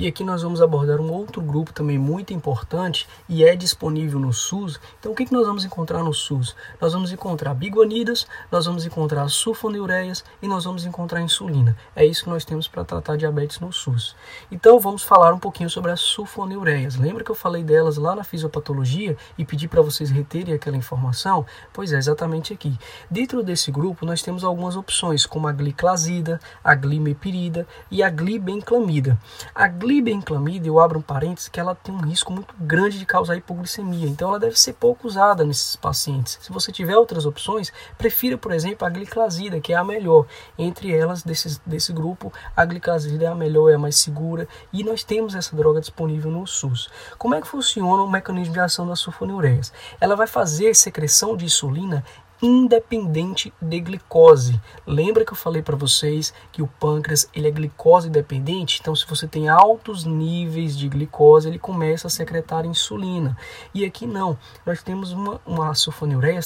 E 0.00 0.06
aqui 0.06 0.24
nós 0.24 0.40
vamos 0.40 0.62
abordar 0.62 0.98
um 0.98 1.12
outro 1.12 1.42
grupo 1.42 1.74
também 1.74 1.98
muito 1.98 2.32
importante 2.32 3.06
e 3.28 3.44
é 3.44 3.54
disponível 3.54 4.18
no 4.18 4.32
SUS. 4.32 4.80
Então 4.98 5.12
o 5.12 5.14
que, 5.14 5.26
que 5.26 5.32
nós 5.34 5.46
vamos 5.46 5.62
encontrar 5.62 6.02
no 6.02 6.14
SUS? 6.14 6.56
Nós 6.80 6.94
vamos 6.94 7.12
encontrar 7.12 7.52
biguanidas, 7.52 8.26
nós 8.50 8.64
vamos 8.64 8.86
encontrar 8.86 9.28
sulfonilureias 9.28 10.24
e 10.40 10.48
nós 10.48 10.64
vamos 10.64 10.86
encontrar 10.86 11.20
insulina. 11.20 11.76
É 11.94 12.02
isso 12.02 12.24
que 12.24 12.30
nós 12.30 12.46
temos 12.46 12.66
para 12.66 12.82
tratar 12.82 13.18
diabetes 13.18 13.60
no 13.60 13.70
SUS. 13.74 14.16
Então 14.50 14.80
vamos 14.80 15.02
falar 15.02 15.34
um 15.34 15.38
pouquinho 15.38 15.68
sobre 15.68 15.90
as 15.90 16.00
sulfonilureias. 16.00 16.96
Lembra 16.96 17.22
que 17.22 17.30
eu 17.30 17.34
falei 17.34 17.62
delas 17.62 17.98
lá 17.98 18.16
na 18.16 18.24
fisiopatologia 18.24 19.18
e 19.36 19.44
pedi 19.44 19.68
para 19.68 19.82
vocês 19.82 20.08
reterem 20.08 20.54
aquela 20.54 20.78
informação? 20.78 21.44
Pois 21.74 21.92
é, 21.92 21.98
exatamente 21.98 22.54
aqui. 22.54 22.74
Dentro 23.10 23.42
desse 23.42 23.70
grupo 23.70 24.06
nós 24.06 24.22
temos 24.22 24.44
algumas 24.44 24.76
opções, 24.76 25.26
como 25.26 25.46
a 25.46 25.52
gliclazida, 25.52 26.40
a 26.64 26.74
glimepirida 26.74 27.68
e 27.90 28.02
a 28.02 28.08
glibenclamida. 28.08 29.20
A 29.54 29.68
glibenclamida, 29.90 30.68
eu 30.68 30.78
abro 30.78 31.00
um 31.00 31.02
parênteses, 31.02 31.48
que 31.48 31.58
ela 31.58 31.74
tem 31.74 31.92
um 31.92 31.98
risco 31.98 32.32
muito 32.32 32.54
grande 32.60 32.96
de 32.96 33.04
causar 33.04 33.34
hipoglicemia. 33.34 34.06
Então 34.06 34.28
ela 34.28 34.38
deve 34.38 34.56
ser 34.56 34.74
pouco 34.74 35.08
usada 35.08 35.44
nesses 35.44 35.74
pacientes. 35.74 36.38
Se 36.40 36.52
você 36.52 36.70
tiver 36.70 36.96
outras 36.96 37.26
opções, 37.26 37.72
prefira, 37.98 38.38
por 38.38 38.52
exemplo, 38.52 38.86
a 38.86 38.90
gliclazida, 38.90 39.60
que 39.60 39.72
é 39.72 39.76
a 39.76 39.82
melhor. 39.82 40.26
Entre 40.56 40.94
elas, 40.94 41.24
desse, 41.24 41.60
desse 41.66 41.92
grupo, 41.92 42.32
a 42.56 42.64
gliclazida 42.64 43.24
é 43.24 43.26
a 43.26 43.34
melhor, 43.34 43.68
é 43.68 43.74
a 43.74 43.78
mais 43.78 43.96
segura. 43.96 44.46
E 44.72 44.84
nós 44.84 45.02
temos 45.02 45.34
essa 45.34 45.56
droga 45.56 45.80
disponível 45.80 46.30
no 46.30 46.46
SUS. 46.46 46.88
Como 47.18 47.34
é 47.34 47.40
que 47.40 47.48
funciona 47.48 48.04
o 48.04 48.10
mecanismo 48.10 48.54
de 48.54 48.60
ação 48.60 48.86
das 48.86 49.00
sulfonilureias? 49.00 49.72
Ela 50.00 50.14
vai 50.14 50.28
fazer 50.28 50.72
secreção 50.72 51.36
de 51.36 51.46
insulina 51.46 52.04
independente 52.42 53.52
de 53.60 53.80
glicose. 53.80 54.60
Lembra 54.86 55.24
que 55.24 55.32
eu 55.32 55.36
falei 55.36 55.62
para 55.62 55.76
vocês 55.76 56.32
que 56.50 56.62
o 56.62 56.66
pâncreas 56.66 57.28
ele 57.34 57.48
é 57.48 57.50
glicose 57.50 58.08
dependente? 58.08 58.78
Então, 58.80 58.94
se 58.94 59.06
você 59.06 59.26
tem 59.26 59.48
altos 59.48 60.04
níveis 60.04 60.76
de 60.76 60.88
glicose, 60.88 61.48
ele 61.48 61.58
começa 61.58 62.06
a 62.06 62.10
secretar 62.10 62.64
insulina. 62.64 63.36
E 63.74 63.84
aqui 63.84 64.06
não. 64.06 64.38
Nós 64.64 64.82
temos 64.82 65.12
uma, 65.12 65.40
uma 65.46 65.74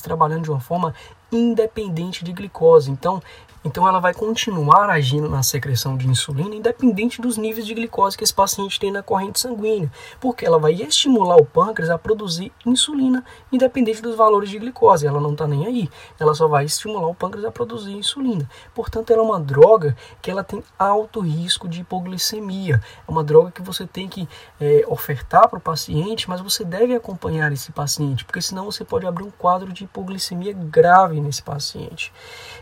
trabalhando 0.01 0.45
de 0.45 0.51
uma 0.51 0.61
forma 0.61 0.95
independente 1.37 2.25
de 2.25 2.33
glicose. 2.33 2.91
Então, 2.91 3.23
então 3.65 3.89
ela 3.89 3.99
vai 3.99 4.13
continuar 4.13 4.91
agindo 4.91 5.27
na 5.27 5.43
secreção 5.43 5.97
de 5.97 6.07
insulina 6.07 6.55
independente 6.55 7.23
dos 7.23 7.39
níveis 7.39 7.67
de 7.67 7.73
glicose 7.73 8.17
que 8.17 8.23
esse 8.23 8.35
paciente 8.35 8.79
tem 8.79 8.93
na 8.93 9.03
corrente 9.03 9.41
sanguínea, 9.41 9.91
porque 10.21 10.45
ela 10.45 10.59
vai 10.59 10.75
estimular 10.75 11.37
o 11.37 11.47
pâncreas 11.47 11.89
a 11.89 11.97
produzir 11.97 12.53
insulina 12.67 13.25
independente 13.51 14.03
dos 14.03 14.17
valores 14.17 14.51
de 14.51 14.59
glicose. 14.59 15.07
Ela 15.07 15.19
não 15.19 15.33
está 15.33 15.47
nem 15.47 15.67
aí, 15.67 15.89
ela 16.21 16.35
só 16.35 16.47
vai 16.47 16.67
estimular 16.67 17.07
o 17.07 17.15
pâncreas 17.15 17.47
a 17.47 17.51
produzir 17.51 17.93
insulina. 17.93 18.47
Portanto, 18.75 19.11
ela 19.11 19.23
é 19.23 19.25
uma 19.25 19.41
droga 19.41 19.97
que 20.21 20.31
ela 20.31 20.45
tem 20.45 20.63
alto 20.79 21.21
risco 21.21 21.67
de 21.67 21.81
hipoglicemia. 21.81 22.83
É 23.09 23.11
uma 23.11 23.25
droga 23.25 23.51
que 23.51 23.63
você 23.63 23.87
tem 23.87 24.09
que 24.09 24.29
é, 24.61 24.85
ofertar 24.89 25.49
para 25.49 25.59
o 25.59 25.63
paciente, 25.63 26.29
mas 26.29 26.43
você 26.43 26.65
deve 26.65 26.95
acompanhar 26.95 27.51
esse 27.51 27.73
paciente, 27.73 28.27
porque 28.27 28.43
senão 28.43 28.67
você 28.67 28.85
pode 28.85 29.07
abrir 29.07 29.25
um 29.25 29.31
quadro 29.31 29.73
de 29.73 29.85
hipoglicemia 29.85 30.53
grave 30.53 31.19
nesse 31.25 31.43
paciente. 31.43 32.13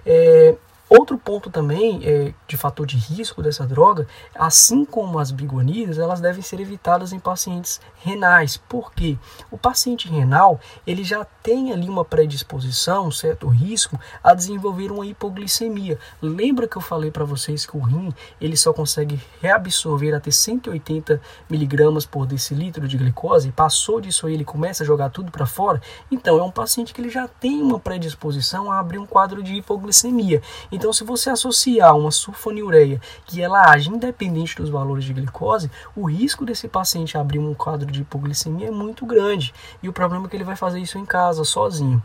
É, 0.07 0.55
Outro 0.99 1.17
ponto 1.17 1.49
também 1.49 2.01
é, 2.05 2.35
de 2.47 2.55
fator 2.55 2.85
de 2.85 2.99
risco 2.99 3.43
dessa 3.43 3.67
droga, 3.67 4.07
assim 4.35 4.85
como 4.85 5.19
as 5.19 5.31
biguanidas, 5.31 5.99
elas 5.99 6.21
devem 6.21 6.43
ser 6.43 6.61
evitadas 6.61 7.15
em 7.15 7.19
pacientes 7.19 7.81
renais. 7.97 8.59
Por 8.59 8.93
quê? 8.93 9.17
O 9.51 9.57
paciente 9.57 10.07
renal 10.07 10.61
ele 10.87 11.03
já 11.03 11.25
tem 11.25 11.73
ali 11.73 11.89
uma 11.89 12.05
predisposição, 12.05 13.07
um 13.07 13.11
certo 13.11 13.49
risco 13.49 13.99
a 14.23 14.35
desenvolver 14.35 14.93
uma 14.93 15.07
hipoglicemia. 15.07 15.99
Lembra 16.21 16.69
que 16.69 16.77
eu 16.77 16.83
falei 16.83 17.11
para 17.11 17.25
vocês 17.25 17.65
que 17.65 17.75
o 17.75 17.81
rim 17.81 18.13
ele 18.39 18.57
só 18.57 18.71
consegue 18.71 19.19
reabsorver 19.41 20.15
até 20.15 20.31
180 20.31 21.19
miligramas 21.49 22.05
por 22.05 22.27
decilitro 22.27 22.87
de 22.87 22.99
glicose? 22.99 23.51
Passou 23.51 23.99
disso 23.99 24.27
aí 24.27 24.35
ele 24.35 24.45
começa 24.45 24.83
a 24.83 24.87
jogar 24.87 25.09
tudo 25.09 25.33
para 25.33 25.47
fora. 25.47 25.81
Então 26.11 26.39
é 26.39 26.43
um 26.43 26.51
paciente 26.51 26.93
que 26.93 27.01
ele 27.01 27.09
já 27.09 27.27
tem 27.27 27.63
uma 27.63 27.81
predisposição 27.81 28.71
a 28.71 28.79
abrir 28.79 28.99
um 28.99 29.07
quadro 29.07 29.43
de 29.43 29.55
hipoglicemia. 29.55 30.43
Então, 30.71 30.82
se 30.91 31.05
você 31.05 31.29
associar 31.29 31.95
uma 31.95 32.11
sulfonilureia 32.11 32.99
que 33.27 33.43
ela 33.43 33.71
age 33.71 33.91
independente 33.91 34.57
dos 34.57 34.71
valores 34.71 35.05
de 35.05 35.13
glicose, 35.13 35.71
o 35.95 36.09
risco 36.09 36.47
desse 36.47 36.67
paciente 36.67 37.19
abrir 37.19 37.41
um 37.41 37.53
quadro 37.53 37.93
de 37.93 38.01
hipoglicemia 38.01 38.69
é 38.69 38.71
muito 38.71 39.05
grande. 39.05 39.53
E 39.83 39.89
o 39.89 39.93
problema 39.93 40.25
é 40.25 40.29
que 40.31 40.37
ele 40.37 40.45
vai 40.45 40.57
fazer 40.57 40.81
isso 40.81 40.97
em 40.97 41.05
casa, 41.05 41.45
sozinho. 41.45 42.03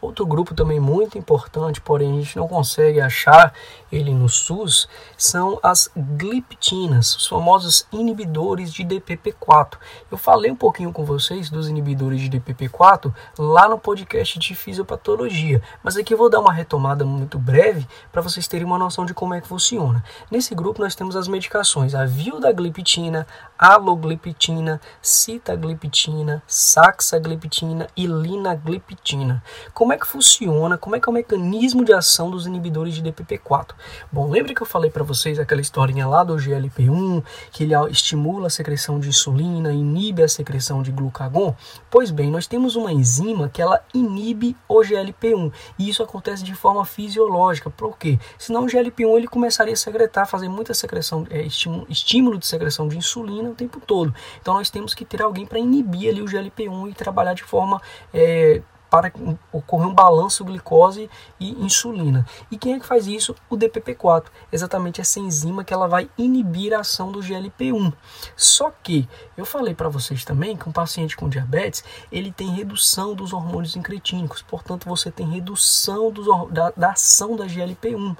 Outro 0.00 0.26
grupo 0.26 0.54
também 0.54 0.78
muito 0.78 1.16
importante, 1.16 1.80
porém 1.80 2.12
a 2.12 2.20
gente 2.20 2.36
não 2.36 2.46
consegue 2.46 3.00
achar 3.00 3.52
ele 3.90 4.12
no 4.12 4.28
SUS, 4.28 4.88
são 5.16 5.58
as 5.62 5.90
gliptinas, 5.96 7.16
os 7.16 7.26
famosos 7.26 7.86
inibidores 7.90 8.72
de 8.72 8.84
DPP4. 8.84 9.78
Eu 10.10 10.18
falei 10.18 10.50
um 10.50 10.56
pouquinho 10.56 10.92
com 10.92 11.04
vocês 11.04 11.48
dos 11.48 11.68
inibidores 11.68 12.20
de 12.20 12.28
DPP4 12.28 13.12
lá 13.38 13.68
no 13.68 13.78
podcast 13.78 14.38
de 14.38 14.54
fisiopatologia, 14.54 15.62
mas 15.82 15.96
aqui 15.96 16.12
eu 16.12 16.18
vou 16.18 16.28
dar 16.28 16.40
uma 16.40 16.52
retomada 16.52 17.04
muito 17.04 17.38
breve 17.38 17.86
para 18.12 18.20
vocês 18.20 18.46
terem 18.46 18.66
uma 18.66 18.78
noção 18.78 19.06
de 19.06 19.14
como 19.14 19.34
é 19.34 19.40
que 19.40 19.48
funciona. 19.48 20.04
Nesse 20.30 20.54
grupo 20.54 20.80
nós 20.80 20.94
temos 20.94 21.16
as 21.16 21.26
medicações, 21.26 21.94
a 21.94 22.04
vildagliptina, 22.04 23.26
alogliptina, 23.58 24.80
citagliptina, 25.00 26.42
saxagliptina 26.46 27.88
e 27.96 28.06
linagliptina. 28.06 29.42
Como 29.72 29.85
é 29.92 29.98
que 29.98 30.06
funciona, 30.06 30.78
como 30.78 30.96
é 30.96 31.00
que 31.00 31.08
é 31.08 31.10
o 31.10 31.14
mecanismo 31.14 31.84
de 31.84 31.92
ação 31.92 32.30
dos 32.30 32.46
inibidores 32.46 32.94
de 32.94 33.02
DPP4? 33.02 33.74
Bom, 34.10 34.30
lembra 34.30 34.54
que 34.54 34.62
eu 34.62 34.66
falei 34.66 34.90
para 34.90 35.04
vocês 35.04 35.38
aquela 35.38 35.60
historinha 35.60 36.06
lá 36.06 36.24
do 36.24 36.36
GLP-1, 36.36 37.22
que 37.50 37.64
ele 37.64 37.74
estimula 37.90 38.46
a 38.46 38.50
secreção 38.50 38.98
de 38.98 39.08
insulina, 39.08 39.72
inibe 39.72 40.22
a 40.22 40.28
secreção 40.28 40.82
de 40.82 40.90
glucagon? 40.90 41.54
Pois 41.90 42.10
bem, 42.10 42.30
nós 42.30 42.46
temos 42.46 42.76
uma 42.76 42.92
enzima 42.92 43.48
que 43.48 43.60
ela 43.60 43.82
inibe 43.92 44.56
o 44.68 44.80
GLP-1, 44.80 45.52
e 45.78 45.88
isso 45.88 46.02
acontece 46.02 46.42
de 46.42 46.54
forma 46.54 46.84
fisiológica. 46.84 47.70
Por 47.70 47.96
quê? 47.98 48.18
Senão 48.38 48.64
o 48.64 48.66
GLP-1 48.66 49.16
ele 49.16 49.28
começaria 49.28 49.74
a 49.74 49.76
secretar, 49.76 50.26
fazer 50.26 50.48
muita 50.48 50.74
secreção, 50.74 51.26
é, 51.30 51.46
estímulo 51.88 52.38
de 52.38 52.46
secreção 52.46 52.88
de 52.88 52.96
insulina 52.96 53.50
o 53.50 53.54
tempo 53.54 53.80
todo. 53.80 54.14
Então 54.40 54.54
nós 54.54 54.70
temos 54.70 54.94
que 54.94 55.04
ter 55.04 55.22
alguém 55.22 55.46
para 55.46 55.58
inibir 55.58 56.10
ali 56.10 56.22
o 56.22 56.26
GLP-1 56.26 56.90
e 56.90 56.94
trabalhar 56.94 57.34
de 57.34 57.44
forma 57.44 57.80
é, 58.12 58.62
para 58.96 59.12
ocorrer 59.52 59.88
um 59.88 59.94
balanço 59.94 60.42
glicose 60.42 61.10
e 61.38 61.50
insulina. 61.62 62.24
E 62.50 62.56
quem 62.56 62.74
é 62.74 62.80
que 62.80 62.86
faz 62.86 63.06
isso? 63.06 63.34
O 63.50 63.56
DPP4, 63.56 64.24
exatamente 64.50 65.00
essa 65.00 65.20
enzima 65.20 65.64
que 65.64 65.74
ela 65.74 65.86
vai 65.86 66.08
inibir 66.16 66.72
a 66.72 66.80
ação 66.80 67.12
do 67.12 67.20
GLP-1. 67.20 67.92
Só 68.34 68.70
que 68.82 69.06
eu 69.36 69.44
falei 69.44 69.74
para 69.74 69.90
vocês 69.90 70.24
também 70.24 70.56
que 70.56 70.66
um 70.66 70.72
paciente 70.72 71.16
com 71.16 71.28
diabetes, 71.28 71.84
ele 72.10 72.32
tem 72.32 72.48
redução 72.50 73.14
dos 73.14 73.32
hormônios 73.32 73.76
incretínicos, 73.76 74.40
portanto 74.40 74.88
você 74.88 75.10
tem 75.10 75.28
redução 75.28 76.10
dos, 76.10 76.26
da, 76.50 76.72
da 76.74 76.90
ação 76.92 77.36
da 77.36 77.46
GLP-1. 77.46 78.16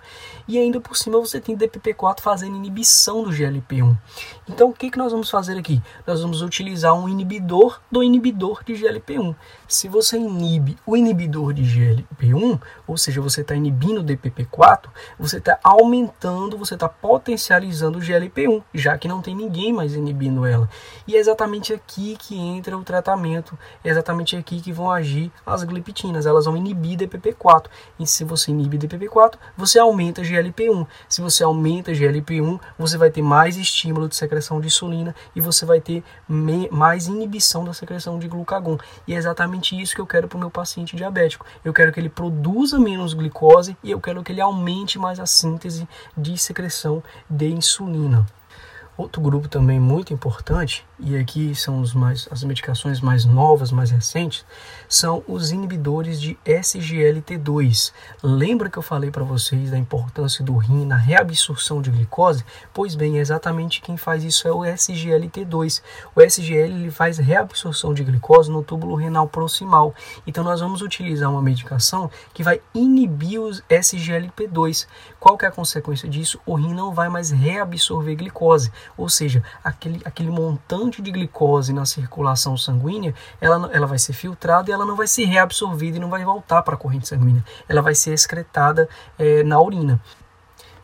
E 0.47 0.59
ainda 0.59 0.81
por 0.81 0.97
cima 0.97 1.19
você 1.19 1.41
tem 1.41 1.57
DPP4 1.57 2.21
fazendo 2.21 2.57
inibição 2.57 3.23
do 3.23 3.31
GLP-1. 3.31 3.97
Então 4.49 4.69
o 4.69 4.75
que, 4.75 4.91
que 4.91 4.99
nós 4.99 5.13
vamos 5.13 5.31
fazer 5.31 5.57
aqui? 5.57 5.81
Nós 6.07 6.21
vamos 6.21 6.43
utilizar 6.43 6.95
um 6.95 7.09
inibidor 7.09 7.81
do 7.91 8.03
inibidor 8.03 8.63
de 8.63 8.75
GLP-1. 8.75 9.35
Se 9.67 9.89
você 9.89 10.19
inibe 10.19 10.66
o 10.87 10.97
inibidor 10.97 11.53
de 11.53 11.63
GLP-1, 11.63 12.59
ou 12.87 12.97
seja, 12.97 13.21
você 13.21 13.43
está 13.43 13.55
inibindo 13.55 14.01
o 14.01 14.05
DPP-4, 14.05 14.89
você 15.19 15.37
está 15.37 15.59
aumentando, 15.63 16.57
você 16.57 16.75
está 16.75 16.89
potencializando 16.89 17.99
o 17.99 18.01
GLP-1, 18.01 18.63
já 18.75 18.97
que 18.97 19.07
não 19.07 19.21
tem 19.21 19.35
ninguém 19.35 19.73
mais 19.73 19.95
inibindo 19.95 20.47
ela. 20.47 20.69
E 21.07 21.15
é 21.15 21.19
exatamente 21.19 21.73
aqui 21.73 22.17
que 22.19 22.37
entra 22.37 22.77
o 22.77 22.83
tratamento, 22.83 23.59
é 23.85 23.91
exatamente 23.91 24.37
aqui 24.37 24.61
que 24.61 24.73
vão 24.73 24.91
agir 24.91 25.31
as 25.45 25.63
gliptinas, 25.63 26.27
elas 26.27 26.47
vão 26.47 26.57
inibir 26.57 26.99
DPP-4. 26.99 27.67
E 27.99 28.07
se 28.07 28.25
você 28.25 28.51
inibe 28.51 28.79
DPP-4, 28.79 29.35
você 29.57 29.79
aumenta 29.79 30.23
GLP-1. 30.23 30.87
Se 31.09 31.21
você 31.21 31.45
aumenta 31.45 31.93
GLP-1, 31.93 32.59
você 32.79 32.97
vai 32.97 33.11
ter 33.11 33.23
mais 33.23 33.57
estímulo 33.57 34.09
de 34.09 34.17
secreção 34.17 34.61
de 34.61 34.67
insulina 34.67 35.15
e 35.35 35.41
você 35.41 35.65
vai 35.65 35.81
ter 35.81 36.03
mais 36.71 37.07
inibição 37.07 37.65
da 37.65 37.73
secreção 37.73 38.19
de 38.19 38.29
glucagon. 38.29 38.79
E 39.07 39.15
é 39.15 39.17
exatamente 39.17 39.81
isso 39.81 39.95
que 39.95 40.01
eu 40.01 40.07
quero 40.07 40.29
para 40.29 40.39
o 40.39 40.41
meu 40.47 40.51
paciente 40.51 40.97
diabético. 40.97 41.45
Eu 41.65 41.73
quero 41.73 41.93
que 41.93 42.01
ele 42.01 42.09
produza 42.09 42.79
menos 42.79 43.13
glicose 43.13 43.77
e 43.83 43.91
eu 43.91 44.01
quero 44.01 44.23
que 44.23 44.33
ele 44.33 44.41
aumente 44.41 44.99
mais 44.99 45.21
a 45.21 45.27
síntese 45.27 45.87
de 46.17 46.39
secreção 46.39 47.03
de 47.29 47.49
insulina. 47.49 48.25
Outro 48.97 49.21
grupo 49.21 49.47
também 49.47 49.79
muito 49.79 50.15
importante, 50.15 50.87
e 50.99 51.17
aqui 51.17 51.55
são 51.55 51.83
mais, 51.95 52.29
as 52.31 52.43
medicações 52.43 53.01
mais 53.01 53.25
novas, 53.25 53.71
mais 53.71 53.91
recentes, 53.91 54.45
são 54.89 55.23
os 55.29 55.51
inibidores 55.53 56.21
de 56.21 56.39
SGLT2. 56.45 57.93
Lembra 58.23 58.71
que 58.71 58.79
eu 58.79 58.83
falei 58.83 59.11
para 59.11 59.25
vocês 59.25 59.71
da 59.71 59.79
importância 59.79 60.45
do 60.45 60.57
rim 60.57 60.87
na 60.87 60.97
reabsorção 60.97 61.83
de 61.83 61.91
glicose? 61.91 62.45
Pois 62.73 62.95
bem, 62.95 63.19
exatamente 63.19 63.81
quem 63.81 63.97
faz 63.97 64.25
isso 64.25 64.49
é 64.49 64.53
o 64.53 64.61
SGLT2. 64.61 65.83
O 66.15 66.21
SGL 66.21 66.75
ele 66.75 66.91
faz 66.91 67.19
reabsorção 67.19 67.93
de 67.93 68.03
glicose 68.03 68.51
no 68.51 68.63
túbulo 68.63 68.95
renal 68.95 69.29
proximal. 69.29 69.95
Então 70.27 70.43
nós 70.43 70.61
vamos 70.61 70.83
utilizar 70.83 71.31
uma 71.31 71.43
medicação 71.43 72.11
que 72.33 72.43
vai 72.43 72.61
inibir 72.75 73.41
os 73.41 73.63
SGLT2. 73.69 74.87
Qual 75.21 75.37
que 75.37 75.45
é 75.45 75.49
a 75.49 75.53
consequência 75.53 76.09
disso? 76.09 76.41
O 76.47 76.55
rim 76.55 76.75
não 76.75 76.95
vai 76.95 77.09
mais 77.09 77.31
reabsorver 77.31 78.17
glicose 78.17 78.71
ou 78.97 79.09
seja, 79.09 79.43
aquele, 79.63 80.01
aquele 80.05 80.31
montante 80.31 80.86
de 80.91 81.11
glicose 81.11 81.73
na 81.73 81.85
circulação 81.85 82.57
sanguínea, 82.57 83.15
ela, 83.41 83.71
ela 83.73 83.87
vai 83.87 83.99
ser 83.99 84.13
filtrada 84.13 84.71
e 84.71 84.73
ela 84.73 84.85
não 84.85 84.97
vai 84.97 85.07
ser 85.07 85.25
reabsorvida 85.25 85.97
e 85.97 86.01
não 86.01 86.11
vai 86.11 86.25
voltar 86.25 86.63
para 86.63 86.75
a 86.75 86.79
corrente 86.79 87.09
sanguínea. 87.09 87.45
Ela 87.69 87.83
vai 87.83 87.95
ser 87.95 88.13
excretada 88.13 88.89
é, 89.19 89.43
na 89.43 89.61
urina. 89.61 90.01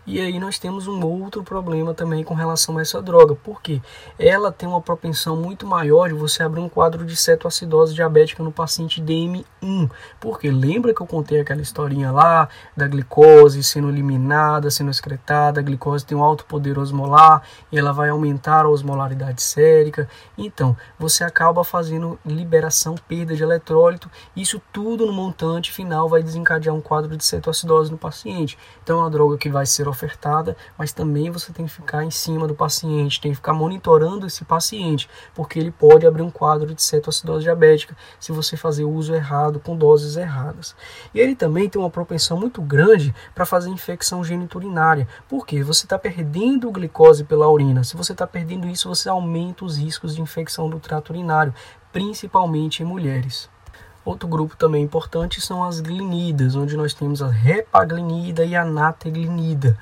E 0.05 0.21
aí 0.21 0.41
nós 0.41 0.59
temos 0.59 0.89
um 0.89 1.01
outro 1.07 1.45
problema 1.45 1.95
também 1.95 2.25
com 2.25 2.35
relação 2.35 2.77
a 2.77 2.83
essa 2.83 3.01
droga, 3.01 3.37
porque 3.37 3.81
ela 4.19 4.51
tem 4.51 4.69
uma 4.69 4.81
propensão 4.81 5.37
muito 5.37 5.65
maior 5.65 6.09
de 6.09 6.15
você 6.15 6.43
abrir 6.43 6.61
um 6.61 6.69
quadro 6.69 7.05
de 7.05 7.15
cetoacidose 7.15 7.95
diabética 7.95 8.43
no 8.43 8.51
paciente 8.51 9.01
DM1. 9.01 9.89
Porque 10.19 10.51
lembra 10.51 10.93
que 10.93 11.01
eu 11.01 11.07
contei 11.07 11.41
aquela 11.41 11.63
historinha 11.63 12.11
lá 12.11 12.49
da 12.77 12.89
glicose 12.89 13.63
sendo 13.63 13.91
eliminada, 13.91 14.73
sendo 14.73 14.91
excretada, 14.91 15.61
a 15.61 15.63
glicose 15.63 16.05
tem 16.05 16.19
um 16.19 16.25
alto 16.25 16.47
poder 16.47 16.81
osmolar 16.81 17.43
e 17.71 17.79
ela 17.79 17.93
vai 17.93 18.09
aumentar 18.09 18.65
a 18.65 18.69
osmolaridade 18.69 19.41
sérica. 19.41 20.09
Então, 20.37 20.77
você 20.99 21.23
acaba 21.23 21.63
fazendo 21.63 22.19
liberação, 22.27 22.97
perda 23.07 23.37
de 23.37 23.43
eletrólito, 23.45 24.11
isso 24.35 24.61
tudo 24.73 25.07
no 25.07 25.13
montante 25.13 25.71
final 25.71 26.09
vai 26.09 26.25
desencadear 26.25 26.75
um 26.75 26.81
quadro 26.81 27.17
de 27.17 27.25
cetoacidose 27.25 27.93
no 27.93 27.99
paciente. 27.99 28.59
Então, 28.83 28.99
é 28.99 29.03
uma 29.03 29.11
droga 29.11 29.39
que 29.39 29.49
vai 29.49 29.65
ser 29.65 29.92
ofertada, 29.93 30.57
mas 30.77 30.93
também 30.93 31.31
você 31.31 31.53
tem 31.53 31.67
que 31.67 31.73
ficar 31.73 32.05
em 32.05 32.11
cima 32.11 32.49
do 32.49 32.55
paciente, 32.55 33.21
tem 33.21 33.31
que 33.31 33.37
ficar 33.37 33.53
monitorando 33.53 34.27
esse 34.27 34.45
paciente, 34.45 35.09
porque 35.35 35.59
ele 35.59 35.71
pode 35.71 36.07
abrir 36.07 36.23
um 36.23 36.31
quadro 36.31 36.75
de 36.75 36.83
cetoacidose 36.83 37.45
diabética 37.45 37.97
se 38.19 38.33
você 38.33 38.57
fazer 38.57 38.85
uso 38.85 39.15
errado 39.15 39.61
com 39.61 39.77
doses 39.77 40.17
erradas. 40.17 40.75
E 41.15 41.21
ele 41.21 41.37
também 41.37 41.69
tem 41.69 41.81
uma 41.81 41.91
propensão 41.91 42.39
muito 42.39 42.61
grande 42.61 43.15
para 43.35 43.47
fazer 43.47 43.71
infecção 43.71 44.25
geniturinária, 44.25 45.07
porque 45.29 45.63
você 45.63 45.87
está 45.87 45.99
perdendo 45.99 46.71
glicose 46.71 47.25
pela 47.25 47.49
urina. 47.49 47.85
Se 47.85 47.97
você 47.97 48.13
está 48.13 48.27
perdendo 48.27 48.67
isso, 48.67 48.89
você 48.89 49.09
aumenta 49.09 49.65
os 49.65 49.77
riscos 49.77 50.15
de 50.15 50.23
infecção 50.23 50.69
do 50.69 50.81
trato 50.81 51.11
urinário, 51.11 51.55
principalmente 51.93 52.83
em 52.83 52.87
mulheres. 52.87 53.51
Outro 54.05 54.27
grupo 54.27 54.57
também 54.57 54.83
importante 54.83 55.41
são 55.41 55.63
as 55.63 55.81
glinidas, 55.81 56.57
onde 56.57 56.77
nós 56.77 56.93
temos 56.93 57.23
a 57.23 57.29
repaglinida 57.29 58.45
e 58.45 58.57
a 58.57 58.65
nataglinida. 58.65 59.79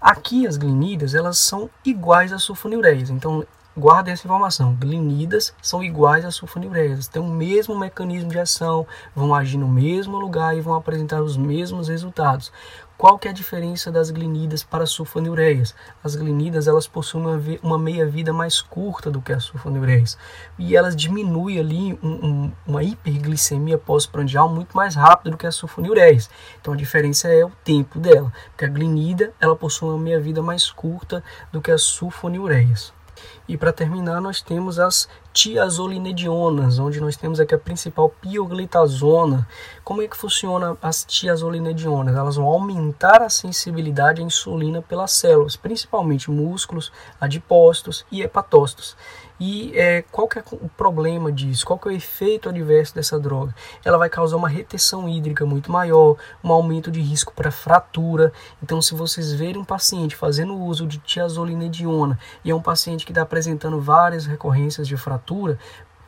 Aqui 0.00 0.46
as 0.46 0.56
glinidas 0.56 1.14
elas 1.14 1.38
são 1.38 1.70
iguais 1.84 2.32
às 2.32 2.42
sulfonilureias, 2.42 3.10
então 3.10 3.46
guardem 3.78 4.12
essa 4.12 4.26
informação. 4.26 4.74
Glinidas 4.74 5.54
são 5.62 5.84
iguais 5.84 6.24
às 6.24 6.34
sulfonilureias, 6.34 7.06
têm 7.06 7.22
o 7.22 7.28
mesmo 7.28 7.78
mecanismo 7.78 8.30
de 8.30 8.38
ação, 8.38 8.86
vão 9.14 9.34
agir 9.34 9.58
no 9.58 9.68
mesmo 9.68 10.18
lugar 10.18 10.56
e 10.56 10.60
vão 10.60 10.74
apresentar 10.74 11.22
os 11.22 11.36
mesmos 11.36 11.88
resultados. 11.88 12.52
Qual 13.00 13.18
que 13.18 13.28
é 13.28 13.30
a 13.30 13.34
diferença 13.34 13.90
das 13.90 14.10
glinidas 14.10 14.62
para 14.62 14.84
as 14.84 14.90
sulfonilureias? 14.90 15.74
As 16.04 16.14
glinidas 16.14 16.68
elas 16.68 16.86
possuem 16.86 17.24
uma, 17.24 17.40
uma 17.62 17.78
meia-vida 17.78 18.30
mais 18.30 18.60
curta 18.60 19.10
do 19.10 19.22
que 19.22 19.32
as 19.32 19.44
sulfonilureias 19.44 20.18
e 20.58 20.76
elas 20.76 20.94
diminuem 20.94 21.58
ali 21.58 21.98
um, 22.02 22.26
um, 22.26 22.52
uma 22.66 22.82
hiperglicemia 22.84 23.78
pós-prandial 23.78 24.50
muito 24.50 24.76
mais 24.76 24.96
rápido 24.96 25.30
do 25.30 25.38
que 25.38 25.46
as 25.46 25.54
sulfonilureias. 25.54 26.28
Então 26.60 26.74
a 26.74 26.76
diferença 26.76 27.26
é 27.26 27.42
o 27.42 27.50
tempo 27.64 27.98
dela, 27.98 28.30
porque 28.50 28.66
a 28.66 28.68
glinida 28.68 29.32
ela 29.40 29.56
possui 29.56 29.88
uma 29.88 29.96
meia-vida 29.96 30.42
mais 30.42 30.70
curta 30.70 31.24
do 31.50 31.62
que 31.62 31.70
as 31.70 31.80
sulfonilureias. 31.80 32.92
E 33.48 33.56
para 33.56 33.72
terminar, 33.72 34.20
nós 34.20 34.40
temos 34.40 34.78
as 34.78 35.08
tiazolinedionas, 35.32 36.78
onde 36.78 37.00
nós 37.00 37.16
temos 37.16 37.40
aqui 37.40 37.54
a 37.54 37.58
principal 37.58 38.08
pioglitazona. 38.08 39.46
Como 39.82 40.02
é 40.02 40.08
que 40.08 40.16
funciona 40.16 40.76
as 40.80 41.04
tiazolinedionas? 41.04 42.16
Elas 42.16 42.36
vão 42.36 42.46
aumentar 42.46 43.22
a 43.22 43.28
sensibilidade 43.28 44.22
à 44.22 44.24
insulina 44.24 44.80
pelas 44.82 45.12
células, 45.12 45.56
principalmente 45.56 46.30
músculos, 46.30 46.92
adipócitos 47.20 48.04
e 48.10 48.22
hepatócitos. 48.22 48.96
E 49.40 49.72
é, 49.74 50.02
qual 50.12 50.28
que 50.28 50.38
é 50.38 50.44
o 50.52 50.68
problema 50.68 51.32
disso? 51.32 51.64
Qual 51.64 51.78
que 51.78 51.88
é 51.88 51.92
o 51.92 51.94
efeito 51.94 52.50
adverso 52.50 52.94
dessa 52.94 53.18
droga? 53.18 53.54
Ela 53.82 53.96
vai 53.96 54.10
causar 54.10 54.36
uma 54.36 54.48
retenção 54.48 55.08
hídrica 55.08 55.46
muito 55.46 55.72
maior, 55.72 56.16
um 56.44 56.52
aumento 56.52 56.90
de 56.90 57.00
risco 57.00 57.32
para 57.32 57.50
fratura. 57.50 58.34
Então, 58.62 58.82
se 58.82 58.94
vocês 58.94 59.32
verem 59.32 59.62
um 59.62 59.64
paciente 59.64 60.14
fazendo 60.14 60.54
uso 60.54 60.86
de 60.86 60.98
tiazolinediona 60.98 62.18
e 62.44 62.50
é 62.50 62.54
um 62.54 62.60
paciente 62.60 63.06
que 63.06 63.12
está 63.12 63.22
apresentando 63.22 63.80
várias 63.80 64.26
recorrências 64.26 64.86
de 64.86 64.96
fratura, 64.98 65.58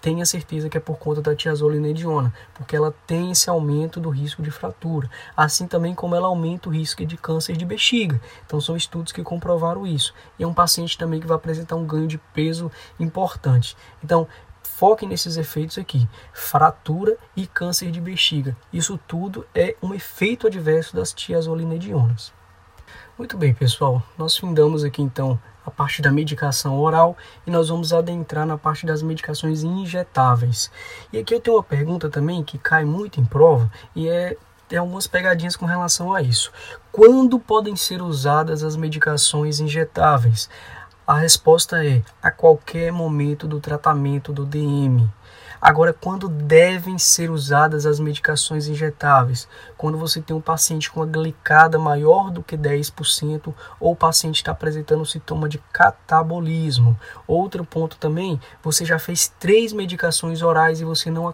tenha 0.03 0.27
certeza 0.27 0.69
que 0.69 0.77
é 0.77 0.81
por 0.81 0.99
conta 0.99 1.23
da 1.23 1.35
tiazolinediona, 1.35 2.35
porque 2.53 2.75
ela 2.75 2.93
tem 3.07 3.31
esse 3.31 3.49
aumento 3.49 4.01
do 4.01 4.11
risco 4.11 4.43
de 4.43 4.51
fratura, 4.51 5.09
assim 5.37 5.69
também 5.69 5.95
como 5.95 6.17
ela 6.17 6.27
aumenta 6.27 6.69
o 6.69 6.73
risco 6.73 7.07
de 7.07 7.17
câncer 7.17 7.57
de 7.57 7.65
bexiga. 7.65 8.21
Então 8.45 8.61
são 8.61 8.77
estudos 8.77 9.12
que 9.12 9.23
comprovaram 9.23 9.87
isso. 9.87 10.12
E 10.38 10.43
é 10.43 10.47
um 10.47 10.53
paciente 10.53 10.99
também 10.99 11.21
que 11.21 11.27
vai 11.27 11.37
apresentar 11.37 11.77
um 11.77 11.87
ganho 11.87 12.09
de 12.09 12.19
peso 12.19 12.71
importante. 12.99 13.77
Então, 14.03 14.27
foquem 14.62 15.09
nesses 15.09 15.37
efeitos 15.37 15.79
aqui: 15.79 16.09
fratura 16.33 17.17
e 17.37 17.47
câncer 17.47 17.93
de 17.93 18.01
bexiga. 18.01 18.57
Isso 18.73 18.99
tudo 19.07 19.47
é 19.55 19.77
um 19.81 19.95
efeito 19.95 20.49
adverso 20.49 20.97
das 20.97 21.12
tiazolinedionas. 21.12 22.33
Muito 23.17 23.38
bem, 23.38 23.55
pessoal, 23.55 24.03
nós 24.19 24.37
findamos 24.37 24.83
aqui 24.83 25.01
então 25.01 25.38
a 25.64 25.70
parte 25.70 26.03
da 26.03 26.11
medicação 26.11 26.79
oral 26.79 27.16
e 27.46 27.51
nós 27.51 27.68
vamos 27.68 27.92
adentrar 27.92 28.46
na 28.46 28.59
parte 28.59 28.87
das 28.87 29.03
medicações 29.03 29.62
injetáveis. 29.62 30.70
E 31.12 31.18
aqui 31.18 31.35
eu 31.35 31.40
tenho 31.40 31.57
uma 31.57 31.62
pergunta 31.62 32.09
também 32.09 32.42
que 32.42 32.59
cai 32.59 32.85
muito 32.85 33.20
em 33.20 33.25
prova 33.25 33.70
e 33.94 34.09
é 34.09 34.37
tem 34.68 34.79
algumas 34.79 35.07
pegadinhas 35.07 35.55
com 35.55 35.66
relação 35.66 36.14
a 36.14 36.22
isso. 36.22 36.51
Quando 36.90 37.38
podem 37.38 37.77
ser 37.77 38.01
usadas 38.01 38.62
as 38.62 38.75
medicações 38.75 39.61
injetáveis? 39.61 40.48
A 41.07 41.18
resposta 41.18 41.85
é 41.85 42.03
a 42.22 42.31
qualquer 42.31 42.90
momento 42.90 43.46
do 43.46 43.61
tratamento 43.61 44.33
do 44.33 44.46
DM. 44.46 45.11
Agora, 45.62 45.92
quando 45.92 46.29
devem 46.29 46.98
ser 46.98 47.31
usadas 47.31 47.87
as 47.87 48.01
medicações 48.01 48.66
injetáveis? 48.66 49.46
Quando 49.79 49.96
você 49.96 50.20
tem 50.20 50.35
um 50.35 50.40
paciente 50.40 50.90
com 50.90 50.98
uma 50.98 51.07
glicada 51.07 51.79
maior 51.79 52.33
do 52.33 52.42
que 52.42 52.59
10% 52.59 53.55
ou 53.79 53.92
o 53.92 53.96
paciente 53.96 54.38
está 54.38 54.51
apresentando 54.51 55.07
sintoma 55.07 55.48
de 55.48 55.59
catabolismo. 55.72 56.98
Outro 57.29 57.64
ponto 57.64 57.96
também, 57.96 58.40
você 58.61 58.85
já 58.85 58.98
fez 58.98 59.33
três 59.38 59.72
medicações 59.72 60.42
orais 60.42 60.81
e 60.81 60.85
você 60.85 61.12
não 61.12 61.33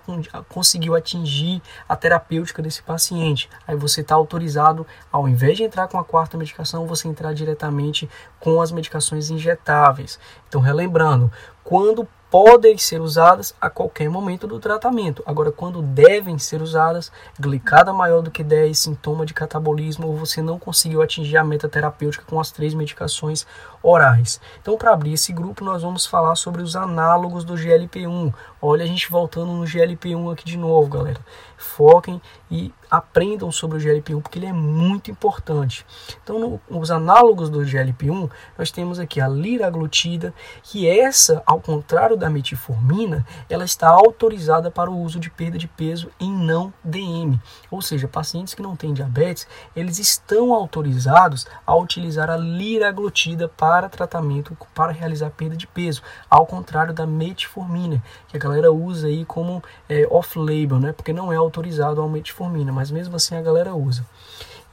conseguiu 0.50 0.94
atingir 0.94 1.62
a 1.88 1.96
terapêutica 1.96 2.60
desse 2.60 2.82
paciente. 2.82 3.48
Aí 3.66 3.76
você 3.76 4.02
está 4.02 4.14
autorizado, 4.14 4.86
ao 5.10 5.26
invés 5.26 5.56
de 5.56 5.62
entrar 5.62 5.88
com 5.88 5.98
a 5.98 6.04
quarta 6.04 6.36
medicação, 6.36 6.86
você 6.86 7.08
entrar 7.08 7.32
diretamente 7.32 8.06
com 8.38 8.60
as 8.60 8.72
medicações 8.72 9.30
injetáveis. 9.30 10.20
Então, 10.46 10.60
relembrando, 10.60 11.32
quando 11.64 12.06
podem 12.30 12.76
ser 12.76 13.00
usadas 13.00 13.54
a 13.60 13.70
qualquer 13.70 14.08
momento 14.10 14.46
do 14.46 14.58
tratamento. 14.58 15.22
Agora, 15.24 15.50
quando 15.50 15.80
devem 15.80 16.38
ser 16.38 16.60
usadas, 16.60 17.10
glicada 17.38 17.92
maior 17.92 18.20
do 18.22 18.30
que 18.30 18.44
10, 18.44 18.78
sintoma 18.78 19.24
de 19.24 19.32
catabolismo 19.32 20.06
ou 20.06 20.16
você 20.16 20.42
não 20.42 20.58
conseguiu 20.58 21.00
atingir 21.00 21.36
a 21.36 21.44
meta 21.44 21.68
terapêutica 21.68 22.24
com 22.26 22.38
as 22.38 22.50
três 22.50 22.74
medicações 22.74 23.46
orais. 23.82 24.40
Então, 24.60 24.76
para 24.76 24.92
abrir 24.92 25.14
esse 25.14 25.32
grupo, 25.32 25.64
nós 25.64 25.82
vamos 25.82 26.06
falar 26.06 26.34
sobre 26.34 26.62
os 26.62 26.76
análogos 26.76 27.44
do 27.44 27.54
GLP-1. 27.54 28.32
Olha 28.60 28.84
a 28.84 28.88
gente 28.88 29.10
voltando 29.10 29.52
no 29.52 29.64
GLP-1 29.64 30.32
aqui 30.32 30.44
de 30.44 30.58
novo, 30.58 30.88
galera. 30.88 31.20
Foquem 31.56 32.20
e 32.50 32.72
aprendam 32.90 33.52
sobre 33.52 33.76
o 33.76 33.80
GLP-1 33.80 34.22
porque 34.22 34.38
ele 34.38 34.46
é 34.46 34.52
muito 34.52 35.10
importante. 35.10 35.84
Então, 36.22 36.60
no, 36.68 36.78
análogos 36.90 37.50
do 37.50 37.60
GLP-1, 37.60 38.30
nós 38.56 38.70
temos 38.70 38.98
aqui 38.98 39.20
a 39.20 39.28
liraglutida, 39.28 40.32
que 40.62 40.88
essa, 40.88 41.42
ao 41.44 41.60
contrário 41.60 42.16
da 42.16 42.30
metformina, 42.30 43.26
ela 43.48 43.64
está 43.64 43.88
autorizada 43.88 44.70
para 44.70 44.90
o 44.90 44.98
uso 44.98 45.20
de 45.20 45.30
perda 45.30 45.58
de 45.58 45.68
peso 45.68 46.10
em 46.18 46.30
não 46.30 46.72
DM. 46.82 47.38
Ou 47.70 47.82
seja, 47.82 48.08
pacientes 48.08 48.54
que 48.54 48.62
não 48.62 48.76
têm 48.76 48.92
diabetes, 48.92 49.46
eles 49.76 49.98
estão 49.98 50.54
autorizados 50.54 51.46
a 51.66 51.76
utilizar 51.76 52.30
a 52.30 52.36
liraglutida 52.36 53.48
para 53.48 53.88
tratamento, 53.88 54.56
para 54.74 54.92
realizar 54.92 55.30
perda 55.30 55.56
de 55.56 55.66
peso, 55.66 56.02
ao 56.30 56.46
contrário 56.46 56.94
da 56.94 57.06
metformina, 57.06 58.02
que 58.28 58.36
a 58.36 58.40
galera 58.40 58.72
usa 58.72 59.08
aí 59.08 59.24
como 59.24 59.62
é, 59.88 60.06
off-label, 60.10 60.80
né? 60.80 60.92
Porque 60.92 61.12
não 61.12 61.32
é 61.32 61.36
autorizado 61.36 62.00
a 62.00 62.08
metformina, 62.08 62.37
mas 62.72 62.90
mesmo 62.90 63.16
assim 63.16 63.34
a 63.34 63.42
galera 63.42 63.74
usa. 63.74 64.04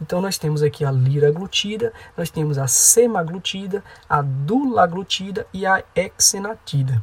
Então 0.01 0.21
nós 0.21 0.38
temos 0.38 0.62
aqui 0.62 0.84
a 0.84 0.91
liraglutida, 0.91 1.93
nós 2.17 2.29
temos 2.29 2.58
a 2.58 2.67
semaglutida, 2.67 3.84
a 4.10 4.21
dulaglutida 4.21 5.47
e 5.53 5.65
a 5.65 5.84
exenatida. 5.95 7.01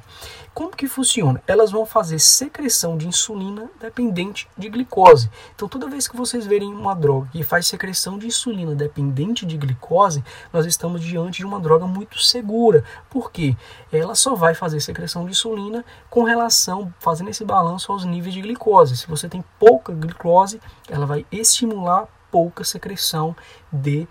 Como 0.54 0.76
que 0.76 0.86
funciona? 0.86 1.42
Elas 1.46 1.70
vão 1.70 1.86
fazer 1.86 2.18
secreção 2.18 2.98
de 2.98 3.08
insulina 3.08 3.70
dependente 3.80 4.46
de 4.56 4.68
glicose. 4.68 5.30
Então 5.54 5.66
toda 5.66 5.88
vez 5.88 6.06
que 6.06 6.16
vocês 6.16 6.44
verem 6.44 6.74
uma 6.74 6.94
droga 6.94 7.28
que 7.32 7.42
faz 7.42 7.66
secreção 7.66 8.18
de 8.18 8.26
insulina 8.26 8.74
dependente 8.74 9.46
de 9.46 9.56
glicose, 9.56 10.22
nós 10.52 10.66
estamos 10.66 11.00
diante 11.00 11.38
de 11.38 11.46
uma 11.46 11.58
droga 11.58 11.86
muito 11.86 12.18
segura. 12.18 12.84
Por 13.08 13.32
quê? 13.32 13.56
Ela 13.90 14.14
só 14.14 14.34
vai 14.34 14.54
fazer 14.54 14.80
secreção 14.80 15.24
de 15.24 15.30
insulina 15.30 15.82
com 16.10 16.22
relação, 16.22 16.92
fazendo 16.98 17.30
esse 17.30 17.44
balanço 17.44 17.90
aos 17.90 18.04
níveis 18.04 18.34
de 18.34 18.42
glicose. 18.42 18.98
Se 18.98 19.06
você 19.06 19.30
tem 19.30 19.42
pouca 19.58 19.94
glicose, 19.94 20.60
ela 20.90 21.06
vai 21.06 21.24
estimular 21.32 22.06
pouca 22.32 22.64
secreção 22.64 23.36
de 23.70 24.08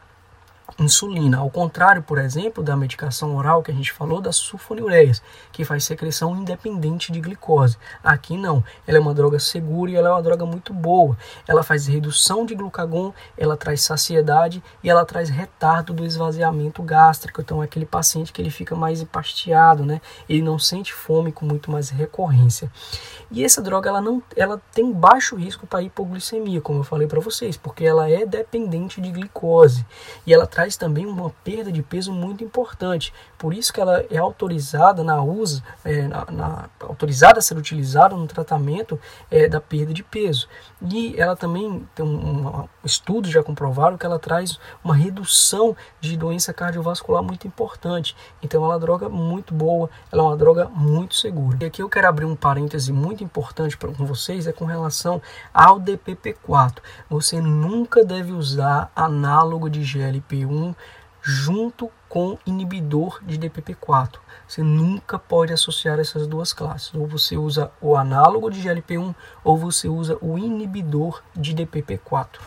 insulina. 0.80 1.38
Ao 1.38 1.50
contrário, 1.50 2.02
por 2.02 2.18
exemplo, 2.18 2.64
da 2.64 2.76
medicação 2.76 3.36
oral 3.36 3.64
que 3.64 3.72
a 3.72 3.74
gente 3.74 3.92
falou, 3.92 4.22
das 4.22 4.36
sulfonilureias, 4.36 5.22
que 5.52 5.66
faz 5.66 5.84
secreção 5.84 6.36
independente 6.36 7.12
de 7.12 7.20
glicose. 7.20 7.78
Aqui 8.04 8.38
não, 8.38 8.64
ela 8.88 8.98
é 8.98 9.02
uma 9.02 9.14
droga 9.14 9.40
segura 9.40 9.92
e 9.92 9.96
ela 9.96 10.10
é 10.10 10.12
uma 10.12 10.22
droga 10.22 10.46
muito 10.46 10.74
boa. 10.74 11.18
Ela 11.48 11.64
faz 11.64 11.88
redução 11.88 12.46
de 12.46 12.56
glucagon, 12.56 13.14
ela 13.38 13.58
traz 13.58 13.82
saciedade 13.82 14.64
e 14.84 14.90
ela 14.90 15.06
traz 15.06 15.30
retardo 15.30 15.94
do 15.94 16.06
esvaziamento 16.06 16.82
gástrico. 16.84 17.42
Então, 17.42 17.62
é 17.62 17.66
aquele 17.66 17.86
paciente 17.86 18.32
que 18.34 18.42
ele 18.42 18.50
fica 18.52 18.76
mais 18.76 19.02
empasteado, 19.02 19.86
né? 19.86 20.02
Ele 20.28 20.42
não 20.42 20.60
sente 20.60 20.94
fome 20.94 21.32
com 21.32 21.46
muito 21.46 21.72
mais 21.72 21.90
recorrência. 21.90 22.72
E 23.30 23.44
essa 23.44 23.62
droga 23.62 23.90
ela 23.90 24.02
não, 24.02 24.22
ela 24.36 24.62
tem 24.74 24.92
baixo 24.92 25.36
risco 25.36 25.66
para 25.66 25.82
hipoglicemia, 25.82 26.60
como 26.60 26.80
eu 26.80 26.84
falei 26.84 27.08
para 27.08 27.20
vocês, 27.22 27.56
porque 27.56 27.86
ela 27.86 28.10
é 28.10 28.26
dependente 28.26 29.00
de 29.00 29.10
glicose 29.10 29.86
e 30.26 30.34
ela 30.34 30.46
traz 30.46 30.61
traz 30.62 30.78
também 30.78 31.08
uma 31.08 31.32
perda 31.44 31.72
de 31.72 31.82
peso 31.82 32.14
muito 32.14 32.44
importante. 32.44 33.12
Por 33.36 33.52
isso 33.52 33.74
que 33.74 33.82
ela 33.82 34.06
é 34.12 34.18
autorizada 34.18 35.04
na 35.04 35.20
uso, 35.24 35.64
é, 35.84 36.04
na, 36.04 36.26
na, 36.30 36.70
autorizada 36.82 37.40
a 37.40 37.42
ser 37.42 37.58
utilizada 37.58 38.16
no 38.16 38.28
tratamento 38.28 39.00
é, 39.32 39.48
da 39.48 39.60
perda 39.60 39.92
de 39.92 40.04
peso. 40.04 40.48
E 40.80 41.20
ela 41.20 41.36
também 41.36 41.88
tem 41.96 42.06
um, 42.06 42.48
um, 42.48 42.70
estudos 42.84 43.32
já 43.32 43.42
comprovaram 43.42 43.98
que 43.98 44.06
ela 44.06 44.20
traz 44.20 44.60
uma 44.84 44.96
redução 44.96 45.76
de 46.00 46.16
doença 46.16 46.54
cardiovascular 46.54 47.24
muito 47.24 47.48
importante. 47.48 48.16
Então 48.44 48.64
ela 48.64 48.74
é 48.74 48.76
uma 48.76 48.80
droga 48.80 49.10
muito 49.10 49.56
boa, 49.56 49.90
ela 50.12 50.22
é 50.22 50.26
uma 50.28 50.38
droga 50.38 50.70
muito 50.70 51.16
segura. 51.16 51.58
E 51.62 51.66
aqui 51.66 51.82
eu 51.82 51.90
quero 51.90 52.08
abrir 52.08 52.26
um 52.26 52.36
parêntese 52.36 52.94
muito 52.94 53.24
importante 53.24 53.76
para 53.76 53.92
com 53.92 54.06
vocês 54.06 54.46
é 54.46 54.52
com 54.52 54.66
relação 54.66 55.20
ao 55.52 55.80
DPP4. 55.80 56.78
Você 57.10 57.42
nunca 57.42 58.06
deve 58.06 58.32
usar 58.32 58.92
análogo 58.96 59.68
de 59.68 59.82
GLP-1 59.82 60.51
junto 61.22 61.90
com 62.10 62.38
inibidor 62.46 63.20
de 63.24 63.38
DPP4. 63.38 64.20
Você 64.48 64.64
nunca 64.64 65.20
pode 65.20 65.54
associar 65.54 66.00
essas 66.00 66.28
duas 66.28 66.52
classes. 66.52 66.94
Ou 66.94 67.08
você 67.08 67.38
usa 67.38 67.72
o 67.80 67.96
análogo 67.96 68.50
de 68.50 68.62
GLP-1 68.62 69.14
ou 69.44 69.58
você 69.58 69.88
usa 69.88 70.18
o 70.22 70.38
inibidor 70.38 71.22
de 71.36 71.54
DPP4. 71.54 72.40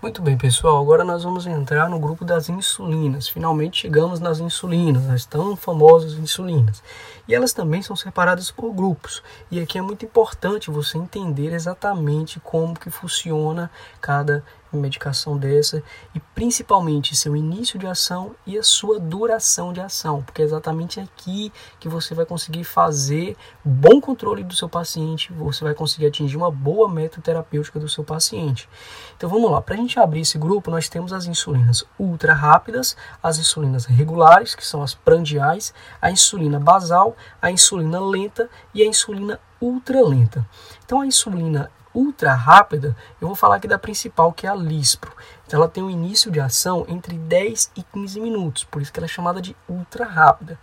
Muito 0.00 0.22
bem, 0.22 0.36
pessoal. 0.36 0.80
Agora 0.80 1.02
nós 1.02 1.24
vamos 1.24 1.46
entrar 1.46 1.88
no 1.88 1.98
grupo 1.98 2.24
das 2.24 2.48
insulinas. 2.48 3.28
Finalmente 3.28 3.80
chegamos 3.80 4.20
nas 4.20 4.38
insulinas, 4.38 5.08
as 5.08 5.24
tão 5.24 5.56
famosas 5.56 6.12
insulinas. 6.14 6.82
E 7.26 7.34
elas 7.34 7.52
também 7.52 7.82
são 7.82 7.96
separadas 7.96 8.50
por 8.50 8.72
grupos. 8.72 9.22
E 9.50 9.60
aqui 9.60 9.78
é 9.78 9.82
muito 9.82 10.04
importante 10.04 10.70
você 10.70 10.98
entender 10.98 11.52
exatamente 11.52 12.38
como 12.40 12.78
que 12.78 12.90
funciona 12.90 13.70
cada 14.00 14.44
medicação 14.76 15.36
dessa 15.36 15.82
e 16.14 16.20
principalmente 16.34 17.16
seu 17.16 17.36
início 17.36 17.78
de 17.78 17.86
ação 17.86 18.34
e 18.46 18.58
a 18.58 18.62
sua 18.62 18.98
duração 18.98 19.72
de 19.72 19.80
ação, 19.80 20.22
porque 20.22 20.42
é 20.42 20.44
exatamente 20.44 21.00
aqui 21.00 21.52
que 21.78 21.88
você 21.88 22.14
vai 22.14 22.26
conseguir 22.26 22.64
fazer 22.64 23.36
bom 23.64 24.00
controle 24.00 24.42
do 24.42 24.54
seu 24.54 24.68
paciente, 24.68 25.32
você 25.32 25.64
vai 25.64 25.74
conseguir 25.74 26.06
atingir 26.06 26.36
uma 26.36 26.50
boa 26.50 26.88
meta 26.88 27.20
terapêutica 27.20 27.78
do 27.78 27.88
seu 27.88 28.04
paciente. 28.04 28.68
Então 29.16 29.28
vamos 29.28 29.50
lá, 29.50 29.60
para 29.62 29.74
a 29.74 29.78
gente 29.78 29.98
abrir 29.98 30.20
esse 30.20 30.38
grupo, 30.38 30.70
nós 30.70 30.88
temos 30.88 31.12
as 31.12 31.26
insulinas 31.26 31.84
ultra 31.98 32.34
rápidas, 32.34 32.96
as 33.22 33.38
insulinas 33.38 33.84
regulares, 33.84 34.54
que 34.54 34.66
são 34.66 34.82
as 34.82 34.94
prandiais, 34.94 35.72
a 36.00 36.10
insulina 36.10 36.58
basal, 36.58 37.13
a 37.40 37.50
insulina 37.50 38.00
lenta 38.00 38.48
e 38.72 38.82
a 38.82 38.86
insulina 38.86 39.40
ultralenta. 39.60 40.46
Então 40.84 41.00
a 41.00 41.06
insulina 41.06 41.70
ultra 41.94 42.34
rápida, 42.34 42.96
eu 43.20 43.28
vou 43.28 43.36
falar 43.36 43.56
aqui 43.56 43.68
da 43.68 43.78
principal, 43.78 44.32
que 44.32 44.46
é 44.46 44.50
a 44.50 44.54
Lispro. 44.54 45.12
Então, 45.46 45.60
ela 45.60 45.68
tem 45.68 45.82
um 45.82 45.90
início 45.90 46.30
de 46.30 46.40
ação 46.40 46.84
entre 46.88 47.16
10 47.16 47.70
e 47.76 47.82
15 47.82 48.20
minutos, 48.20 48.64
por 48.64 48.82
isso 48.82 48.92
que 48.92 48.98
ela 48.98 49.06
é 49.06 49.08
chamada 49.08 49.40
de 49.40 49.54
ultra 49.68 50.04
rápida. 50.04 50.58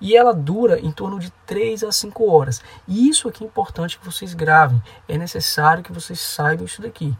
E 0.00 0.14
ela 0.14 0.34
dura 0.34 0.78
em 0.78 0.92
torno 0.92 1.18
de 1.18 1.30
3 1.46 1.84
a 1.84 1.90
5 1.90 2.30
horas. 2.30 2.60
E 2.86 3.08
isso 3.08 3.28
aqui 3.28 3.42
é 3.42 3.46
importante 3.46 3.98
que 3.98 4.04
vocês 4.04 4.34
gravem, 4.34 4.82
é 5.08 5.16
necessário 5.16 5.82
que 5.82 5.92
vocês 5.92 6.20
saibam 6.20 6.66
isso 6.66 6.82
daqui. 6.82 7.16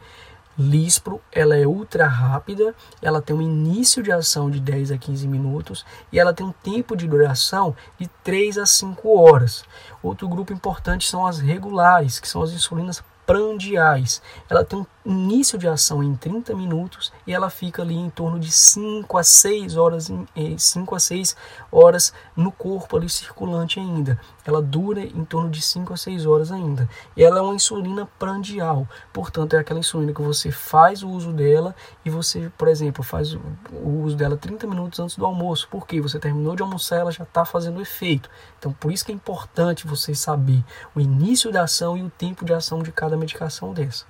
Lispro, 0.59 1.21
ela 1.33 1.57
é 1.57 1.67
ultra 1.67 2.07
rápida, 2.07 2.75
ela 3.03 3.21
tem 3.21 3.35
um 3.35 3.43
início 3.43 4.03
de 4.03 4.13
ação 4.13 4.51
de 4.51 4.61
10 4.61 4.93
a 4.93 4.99
15 4.99 5.27
minutos 5.27 5.85
e 6.13 6.19
ela 6.19 6.33
tem 6.33 6.47
um 6.47 6.53
tempo 6.53 6.97
de 6.97 7.09
duração 7.09 7.75
de 7.99 8.09
3 8.23 8.59
a 8.59 8.67
5 8.67 9.09
horas. 9.19 9.65
Outro 10.03 10.29
grupo 10.29 10.53
importante 10.53 11.09
são 11.09 11.27
as 11.27 11.39
regulares, 11.39 12.21
que 12.21 12.29
são 12.29 12.43
as 12.43 12.53
insulinas 12.53 13.03
prandiais. 13.27 14.23
Ela 14.49 14.65
tem 14.65 14.79
um 14.79 14.87
início 15.05 15.59
de 15.59 15.67
ação 15.67 16.03
em 16.03 16.15
30 16.15 16.55
minutos 16.55 17.13
e 17.27 17.33
ela 17.33 17.51
fica 17.51 17.83
ali 17.83 17.95
em 17.95 18.11
torno 18.11 18.39
de 18.39 18.51
5 18.51 19.19
a 19.19 19.23
6 19.23 19.77
horas, 19.77 20.11
5 20.59 20.95
eh, 20.95 20.97
a 20.97 21.01
6 21.01 21.37
horas 21.73 22.13
no 22.37 22.53
corpo 22.53 22.97
ali 22.97 23.09
circulante 23.09 23.81
ainda. 23.81 24.19
Ela 24.45 24.61
dura 24.61 25.01
em 25.01 25.25
torno 25.25 25.51
de 25.51 25.63
5 25.63 25.93
a 25.93 25.97
6 25.97 26.27
horas 26.27 26.53
ainda. 26.53 26.89
E 27.17 27.23
ela 27.23 27.39
é 27.39 27.43
uma 27.43 27.55
insulina 27.55 28.07
prandial, 28.19 28.87
portanto 29.13 29.55
é 29.55 29.59
aquela 29.59 29.81
insulina 29.81 30.13
que 30.13 30.23
você 30.23 30.51
faz 30.51 31.03
o 31.03 31.09
uso 31.09 31.33
dela 31.33 31.75
e 32.05 32.11
você, 32.11 32.51
por 32.57 32.69
exemplo, 32.69 33.03
faz 33.03 33.35
o 33.35 33.89
uso 34.03 34.17
dela 34.17 34.37
30 34.37 34.67
minutos 34.67 35.01
antes 35.01 35.17
do 35.17 35.25
almoço, 35.25 35.69
porque 35.71 36.01
você 36.01 36.19
terminou 36.19 36.55
de 36.55 36.63
almoçar, 36.63 36.97
ela 36.97 37.13
já 37.13 37.25
está 37.25 37.45
fazendo 37.45 37.81
efeito. 37.81 38.29
Então 38.59 38.73
por 38.73 38.93
isso 38.93 39.05
que 39.05 39.13
é 39.13 39.15
importante 39.15 39.87
você 39.87 40.15
saber 40.15 40.63
o 40.95 41.01
início 41.01 41.51
da 41.51 41.63
ação 41.63 41.97
e 41.97 42.03
o 42.03 42.11
tempo 42.11 42.45
de 42.45 42.53
ação 42.53 42.83
de 42.83 42.93
cada 42.93 43.17
medicação 43.17 43.73
dessa. 43.73 44.05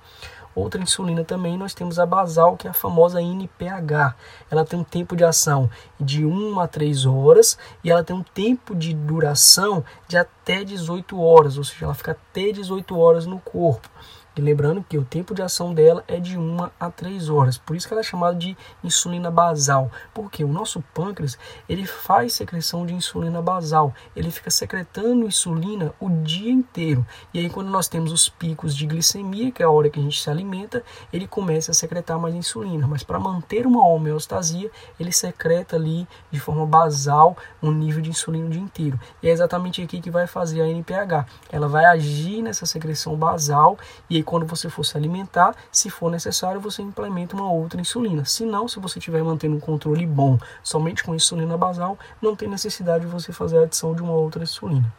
Outra 0.55 0.81
insulina 0.81 1.25
também 1.25 1.59
nós 1.59 1.75
temos 1.75 1.99
a 1.99 2.07
basal, 2.07 2.57
que 2.57 2.67
é 2.67 2.71
a 2.71 2.75
famosa 2.75 3.21
NPH. 3.21 4.15
Ela 4.51 4.65
tem 4.65 4.79
um 4.79 4.85
tempo 4.85 5.17
de 5.17 5.25
ação 5.25 5.69
de 5.99 6.25
1 6.25 6.61
a 6.61 6.69
3 6.69 7.07
horas 7.07 7.59
e 7.83 7.91
ela 7.91 8.05
tem 8.05 8.15
um 8.15 8.23
tempo 8.23 8.75
de 8.75 8.95
duração 8.95 9.85
de 10.07 10.17
até 10.17 10.63
18 10.63 11.21
horas, 11.21 11.59
ou 11.59 11.65
seja, 11.65 11.87
ela 11.87 11.95
fica 11.95 12.13
até 12.13 12.53
18 12.53 12.97
horas 12.97 13.27
no 13.27 13.41
corpo. 13.41 13.89
E 14.37 14.41
lembrando 14.41 14.85
que 14.89 14.99
o 14.99 15.05
tempo 15.05 15.35
de 15.35 15.43
ação 15.43 15.73
dela 15.73 16.03
é 16.09 16.19
de 16.19 16.37
1 16.37 16.71
a 16.79 16.91
3 16.91 17.29
horas. 17.29 17.57
Por 17.57 17.77
isso 17.77 17.87
que 17.87 17.95
ela 17.95 18.01
é 18.01 18.05
chamada 18.05 18.35
de 18.35 18.57
insulina 18.83 19.31
basal. 19.31 19.91
Porque 20.13 20.43
o 20.43 20.49
nosso 20.49 20.83
pâncreas, 20.93 21.39
ele 21.69 21.87
faz 21.87 22.33
secreção 22.33 22.85
de 22.85 22.93
insulina 22.93 23.41
basal. 23.41 23.95
Ele 24.17 24.31
fica 24.31 24.51
secretando 24.51 25.25
insulina 25.25 25.95
o 26.01 26.11
dia 26.11 26.51
inteiro. 26.51 27.07
E 27.33 27.39
aí 27.39 27.49
quando 27.49 27.69
nós 27.69 27.87
temos 27.87 28.11
os 28.11 28.29
picos 28.29 28.75
de 28.75 28.87
glicemia, 28.87 29.53
que 29.53 29.63
é 29.63 29.67
a 29.67 29.71
hora 29.71 29.89
que 29.89 30.01
a 30.01 30.03
gente 30.03 30.21
se 30.21 30.29
alimenta, 30.29 30.83
ele 31.13 31.29
começa 31.29 31.71
a 31.71 31.75
secretar 31.75 32.19
mais 32.19 32.35
insulina. 32.35 32.89
Mas 32.89 33.05
para 33.05 33.21
manter 33.21 33.67
uma 33.67 33.87
homeostasia, 33.87 34.71
ele 34.99 35.13
secreta 35.13 35.77
ali 35.77 36.09
de 36.33 36.41
forma 36.41 36.67
basal 36.67 37.37
um 37.63 37.71
nível 37.71 38.03
de 38.03 38.11
insulina 38.11 38.47
o 38.47 38.51
dia 38.51 38.61
inteiro. 38.61 38.99
E 39.23 39.29
é 39.29 39.31
exatamente 39.31 39.81
aqui 39.81 40.01
que 40.01 40.11
vai 40.11 40.27
fazer 40.27 40.61
a 40.61 40.69
NPH. 40.69 41.27
Ela 41.53 41.69
vai 41.69 41.85
agir 41.85 42.43
nessa 42.43 42.67
secreção 42.67 43.15
basal 43.15 43.79
e 44.11 44.24
quando 44.25 44.47
você 44.47 44.69
for 44.69 44.85
se 44.85 44.97
alimentar, 44.97 45.55
se 45.71 45.89
for 45.89 46.11
necessário, 46.11 46.61
você 46.61 46.83
implementa 46.83 47.37
uma 47.37 47.51
outra 47.51 47.81
insulina. 47.81 48.25
Se 48.25 48.45
não, 48.45 48.67
se 48.67 48.81
você 48.81 48.99
estiver 48.99 49.23
mantendo 49.23 49.57
um 49.57 49.61
controle 49.61 50.07
bom 50.07 50.39
somente 50.63 51.05
com 51.05 51.15
insulina 51.15 51.57
basal, 51.57 51.99
não 52.21 52.35
tem 52.35 52.49
necessidade 52.49 53.05
de 53.05 53.11
você 53.11 53.33
fazer 53.33 53.59
a 53.59 53.63
adição 53.63 53.95
de 53.95 54.03
uma 54.03 54.13
outra 54.13 54.43
insulina. 54.43 54.93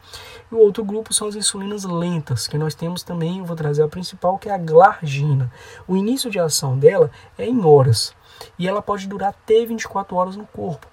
E 0.50 0.54
o 0.54 0.58
outro 0.58 0.84
grupo 0.84 1.12
são 1.12 1.28
as 1.28 1.34
insulinas 1.34 1.84
lentas, 1.84 2.46
que 2.46 2.56
nós 2.56 2.74
temos 2.74 3.02
também, 3.02 3.40
eu 3.40 3.44
vou 3.44 3.56
trazer 3.56 3.82
a 3.82 3.88
principal, 3.88 4.38
que 4.38 4.48
é 4.48 4.54
a 4.54 4.58
glargina. 4.58 5.52
O 5.86 5.96
início 5.96 6.30
de 6.30 6.38
ação 6.38 6.78
dela 6.78 7.10
é 7.36 7.44
em 7.44 7.64
horas 7.64 8.14
e 8.58 8.68
ela 8.68 8.82
pode 8.82 9.06
durar 9.06 9.30
até 9.30 9.64
24 9.64 10.16
horas 10.16 10.36
no 10.36 10.46
corpo. 10.46 10.86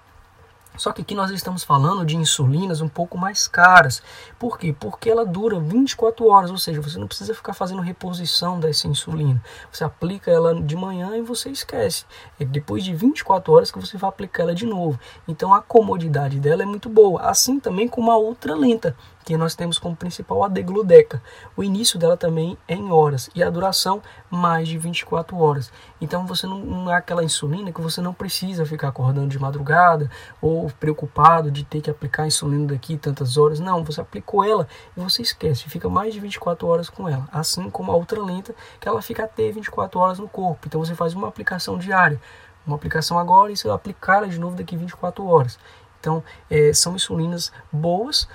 Só 0.76 0.92
que 0.92 1.02
aqui 1.02 1.14
nós 1.14 1.30
estamos 1.30 1.62
falando 1.62 2.04
de 2.04 2.16
insulinas 2.16 2.80
um 2.80 2.88
pouco 2.88 3.16
mais 3.16 3.46
caras. 3.46 4.02
Por 4.38 4.58
quê? 4.58 4.74
Porque 4.78 5.08
ela 5.08 5.24
dura 5.24 5.60
24 5.60 6.26
horas, 6.26 6.50
ou 6.50 6.58
seja, 6.58 6.80
você 6.80 6.98
não 6.98 7.06
precisa 7.06 7.32
ficar 7.32 7.54
fazendo 7.54 7.80
reposição 7.80 8.58
dessa 8.58 8.88
insulina. 8.88 9.40
Você 9.70 9.84
aplica 9.84 10.32
ela 10.32 10.60
de 10.60 10.74
manhã 10.74 11.16
e 11.16 11.22
você 11.22 11.48
esquece. 11.48 12.04
É 12.40 12.44
depois 12.44 12.82
de 12.82 12.92
24 12.92 13.52
horas 13.52 13.70
que 13.70 13.78
você 13.78 13.96
vai 13.96 14.08
aplicar 14.08 14.42
ela 14.42 14.54
de 14.54 14.66
novo. 14.66 14.98
Então 15.28 15.54
a 15.54 15.62
comodidade 15.62 16.40
dela 16.40 16.64
é 16.64 16.66
muito 16.66 16.88
boa. 16.88 17.20
Assim 17.22 17.60
também 17.60 17.86
como 17.86 18.10
a 18.10 18.18
ultra 18.18 18.56
lenta 18.56 18.96
que 19.24 19.36
nós 19.36 19.54
temos 19.54 19.78
como 19.78 19.96
principal 19.96 20.44
a 20.44 20.48
degludeca. 20.48 21.22
O 21.56 21.64
início 21.64 21.98
dela 21.98 22.16
também 22.16 22.58
é 22.68 22.74
em 22.74 22.92
horas 22.92 23.30
e 23.34 23.42
a 23.42 23.48
duração 23.48 24.02
mais 24.30 24.68
de 24.68 24.76
24 24.76 25.36
horas. 25.38 25.72
Então 26.00 26.26
você 26.26 26.46
não, 26.46 26.58
não 26.58 26.90
é 26.92 26.94
aquela 26.94 27.24
insulina 27.24 27.72
que 27.72 27.80
você 27.80 28.00
não 28.00 28.12
precisa 28.12 28.66
ficar 28.66 28.88
acordando 28.88 29.28
de 29.28 29.38
madrugada 29.38 30.10
ou 30.40 30.70
preocupado 30.78 31.50
de 31.50 31.64
ter 31.64 31.80
que 31.80 31.90
aplicar 31.90 32.24
a 32.24 32.26
insulina 32.26 32.66
daqui 32.66 32.96
tantas 32.96 33.38
horas. 33.38 33.58
Não, 33.58 33.82
você 33.82 34.00
aplicou 34.00 34.44
ela 34.44 34.68
e 34.96 35.00
você 35.00 35.22
esquece, 35.22 35.68
fica 35.70 35.88
mais 35.88 36.12
de 36.12 36.20
24 36.20 36.66
horas 36.68 36.90
com 36.90 37.08
ela. 37.08 37.26
Assim 37.32 37.70
como 37.70 37.90
a 37.90 37.96
outra 37.96 38.22
lenta, 38.22 38.54
que 38.78 38.86
ela 38.86 39.00
fica 39.00 39.24
até 39.24 39.50
24 39.50 39.98
horas 39.98 40.18
no 40.18 40.28
corpo. 40.28 40.66
Então 40.66 40.84
você 40.84 40.94
faz 40.94 41.14
uma 41.14 41.28
aplicação 41.28 41.78
diária. 41.78 42.20
Uma 42.66 42.76
aplicação 42.76 43.18
agora 43.18 43.52
e 43.52 43.56
você 43.56 43.68
aplicar 43.68 44.18
ela 44.18 44.28
de 44.28 44.38
novo 44.38 44.56
daqui 44.56 44.74
24 44.74 45.26
horas. 45.26 45.58
Então, 46.04 46.22
é, 46.50 46.70
são 46.74 46.94
insulinas 46.94 47.50
boas, 47.72 48.28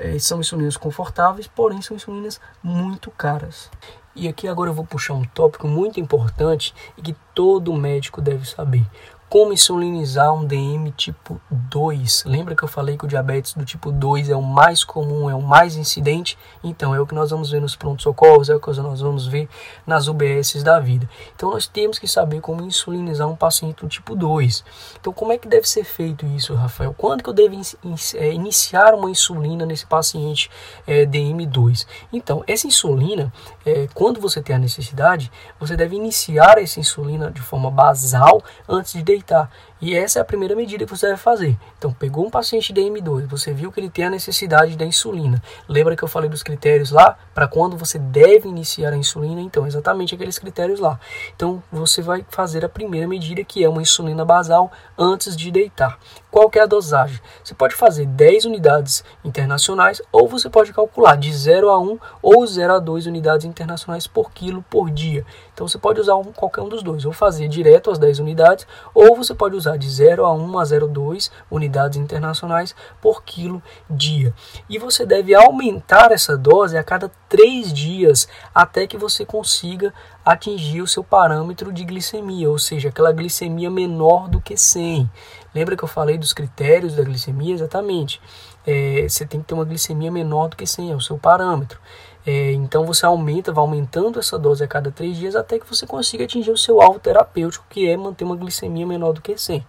é, 0.00 0.18
são 0.18 0.40
insulinas 0.40 0.76
confortáveis, 0.76 1.46
porém 1.46 1.82
são 1.82 1.96
insulinas 1.96 2.40
muito 2.62 3.10
caras. 3.10 3.70
E 4.14 4.26
aqui 4.26 4.48
agora 4.48 4.70
eu 4.70 4.74
vou 4.74 4.84
puxar 4.84 5.14
um 5.14 5.24
tópico 5.24 5.68
muito 5.68 6.00
importante 6.00 6.74
e 6.96 7.02
que 7.02 7.14
todo 7.34 7.72
médico 7.74 8.20
deve 8.20 8.48
saber 8.48 8.84
como 9.30 9.52
insulinizar 9.52 10.34
um 10.34 10.44
DM 10.44 10.90
tipo 10.90 11.40
2. 11.48 12.24
Lembra 12.26 12.56
que 12.56 12.64
eu 12.64 12.68
falei 12.68 12.98
que 12.98 13.04
o 13.04 13.08
diabetes 13.08 13.54
do 13.54 13.64
tipo 13.64 13.92
2 13.92 14.28
é 14.28 14.34
o 14.34 14.42
mais 14.42 14.82
comum, 14.82 15.30
é 15.30 15.34
o 15.36 15.40
mais 15.40 15.76
incidente? 15.76 16.36
Então, 16.64 16.92
é 16.92 17.00
o 17.00 17.06
que 17.06 17.14
nós 17.14 17.30
vamos 17.30 17.48
ver 17.48 17.60
nos 17.60 17.76
prontos-socorros, 17.76 18.50
é 18.50 18.56
o 18.56 18.60
que 18.60 18.66
nós 18.80 19.00
vamos 19.00 19.28
ver 19.28 19.48
nas 19.86 20.08
UBSs 20.08 20.64
da 20.64 20.80
vida. 20.80 21.08
Então, 21.36 21.48
nós 21.48 21.68
temos 21.68 21.96
que 21.96 22.08
saber 22.08 22.40
como 22.40 22.60
insulinizar 22.62 23.28
um 23.28 23.36
paciente 23.36 23.84
do 23.84 23.88
tipo 23.88 24.16
2. 24.16 24.64
Então, 25.00 25.12
como 25.12 25.32
é 25.32 25.38
que 25.38 25.46
deve 25.46 25.68
ser 25.68 25.84
feito 25.84 26.26
isso, 26.26 26.52
Rafael? 26.56 26.92
Quando 26.98 27.22
que 27.22 27.30
eu 27.30 27.34
devo 27.34 27.54
in 27.54 27.94
é, 28.16 28.32
iniciar 28.32 28.94
uma 28.94 29.08
insulina 29.08 29.64
nesse 29.64 29.86
paciente 29.86 30.50
é, 30.88 31.06
DM2? 31.06 31.86
Então, 32.12 32.42
essa 32.48 32.66
insulina, 32.66 33.32
é, 33.64 33.86
quando 33.94 34.20
você 34.20 34.42
tem 34.42 34.56
a 34.56 34.58
necessidade, 34.58 35.30
você 35.60 35.76
deve 35.76 35.94
iniciar 35.94 36.58
essa 36.58 36.80
insulina 36.80 37.30
de 37.30 37.40
forma 37.40 37.70
basal 37.70 38.42
antes 38.68 38.92
de 38.94 39.19
deitar. 39.20 39.50
E 39.80 39.94
essa 39.94 40.18
é 40.18 40.22
a 40.22 40.24
primeira 40.24 40.54
medida 40.54 40.84
que 40.84 40.90
você 40.90 41.06
deve 41.06 41.18
fazer. 41.18 41.56
Então, 41.78 41.90
pegou 41.90 42.26
um 42.26 42.30
paciente 42.30 42.70
de 42.70 42.82
M2, 42.82 43.26
você 43.26 43.50
viu 43.52 43.72
que 43.72 43.80
ele 43.80 43.88
tem 43.88 44.04
a 44.04 44.10
necessidade 44.10 44.76
da 44.76 44.84
insulina. 44.84 45.42
Lembra 45.66 45.96
que 45.96 46.02
eu 46.02 46.08
falei 46.08 46.28
dos 46.28 46.42
critérios 46.42 46.90
lá 46.90 47.16
para 47.34 47.48
quando 47.48 47.78
você 47.78 47.98
deve 47.98 48.46
iniciar 48.46 48.92
a 48.92 48.96
insulina? 48.96 49.40
Então, 49.40 49.66
exatamente 49.66 50.14
aqueles 50.14 50.38
critérios 50.38 50.80
lá. 50.80 51.00
Então, 51.34 51.62
você 51.72 52.02
vai 52.02 52.24
fazer 52.28 52.62
a 52.62 52.68
primeira 52.68 53.08
medida, 53.08 53.42
que 53.42 53.64
é 53.64 53.68
uma 53.68 53.80
insulina 53.80 54.22
basal 54.22 54.70
antes 54.98 55.34
de 55.34 55.50
deitar. 55.50 55.98
Qual 56.30 56.50
é 56.54 56.60
a 56.60 56.66
dosagem? 56.66 57.18
Você 57.42 57.54
pode 57.54 57.74
fazer 57.74 58.06
10 58.06 58.44
unidades 58.44 59.02
internacionais 59.24 60.02
ou 60.12 60.28
você 60.28 60.48
pode 60.50 60.72
calcular 60.72 61.16
de 61.16 61.32
0 61.32 61.70
a 61.70 61.78
1 61.78 61.98
ou 62.22 62.46
0 62.46 62.74
a 62.74 62.78
2 62.78 63.06
unidades 63.06 63.46
internacionais 63.46 64.06
por 64.06 64.30
quilo 64.30 64.62
por 64.68 64.90
dia. 64.90 65.24
Então, 65.54 65.66
você 65.66 65.78
pode 65.78 66.00
usar 66.00 66.16
um, 66.16 66.24
qualquer 66.24 66.60
um 66.60 66.68
dos 66.68 66.82
dois, 66.82 67.04
ou 67.04 67.12
fazer 67.12 67.48
direto 67.48 67.90
as 67.90 67.98
10 67.98 68.18
unidades, 68.20 68.66
ou 68.94 69.16
você 69.16 69.34
pode 69.34 69.56
usar 69.56 69.69
de 69.76 69.88
0 69.88 70.24
a 70.24 70.32
1 70.32 70.58
a 70.58 70.62
0,2 70.62 71.30
unidades 71.50 71.98
internacionais 71.98 72.74
por 73.00 73.22
quilo 73.24 73.62
dia. 73.88 74.34
E 74.68 74.78
você 74.78 75.04
deve 75.04 75.34
aumentar 75.34 76.12
essa 76.12 76.36
dose 76.36 76.76
a 76.76 76.84
cada 76.84 77.10
3 77.28 77.72
dias 77.72 78.28
até 78.54 78.86
que 78.86 78.96
você 78.96 79.24
consiga 79.24 79.92
atingir 80.24 80.82
o 80.82 80.86
seu 80.86 81.02
parâmetro 81.02 81.72
de 81.72 81.84
glicemia, 81.84 82.50
ou 82.50 82.58
seja, 82.58 82.88
aquela 82.88 83.12
glicemia 83.12 83.70
menor 83.70 84.28
do 84.28 84.40
que 84.40 84.56
100. 84.56 85.10
Lembra 85.54 85.76
que 85.76 85.82
eu 85.82 85.88
falei 85.88 86.16
dos 86.16 86.32
critérios 86.32 86.94
da 86.94 87.02
glicemia? 87.02 87.54
Exatamente. 87.54 88.20
É, 88.66 89.06
você 89.08 89.26
tem 89.26 89.40
que 89.40 89.46
ter 89.46 89.54
uma 89.54 89.64
glicemia 89.64 90.10
menor 90.10 90.48
do 90.48 90.56
que 90.56 90.66
100, 90.66 90.92
é 90.92 90.94
o 90.94 91.00
seu 91.00 91.18
parâmetro. 91.18 91.80
É, 92.26 92.52
então 92.52 92.84
você 92.84 93.06
aumenta, 93.06 93.52
vai 93.52 93.62
aumentando 93.62 94.18
essa 94.18 94.38
dose 94.38 94.62
a 94.62 94.68
cada 94.68 94.90
três 94.90 95.16
dias 95.16 95.34
até 95.34 95.58
que 95.58 95.66
você 95.66 95.86
consiga 95.86 96.24
atingir 96.24 96.50
o 96.50 96.56
seu 96.56 96.80
alvo 96.80 96.98
terapêutico, 96.98 97.64
que 97.68 97.88
é 97.88 97.96
manter 97.96 98.24
uma 98.24 98.36
glicemia 98.36 98.86
menor 98.86 99.12
do 99.12 99.22
que 99.22 99.36
100. 99.36 99.64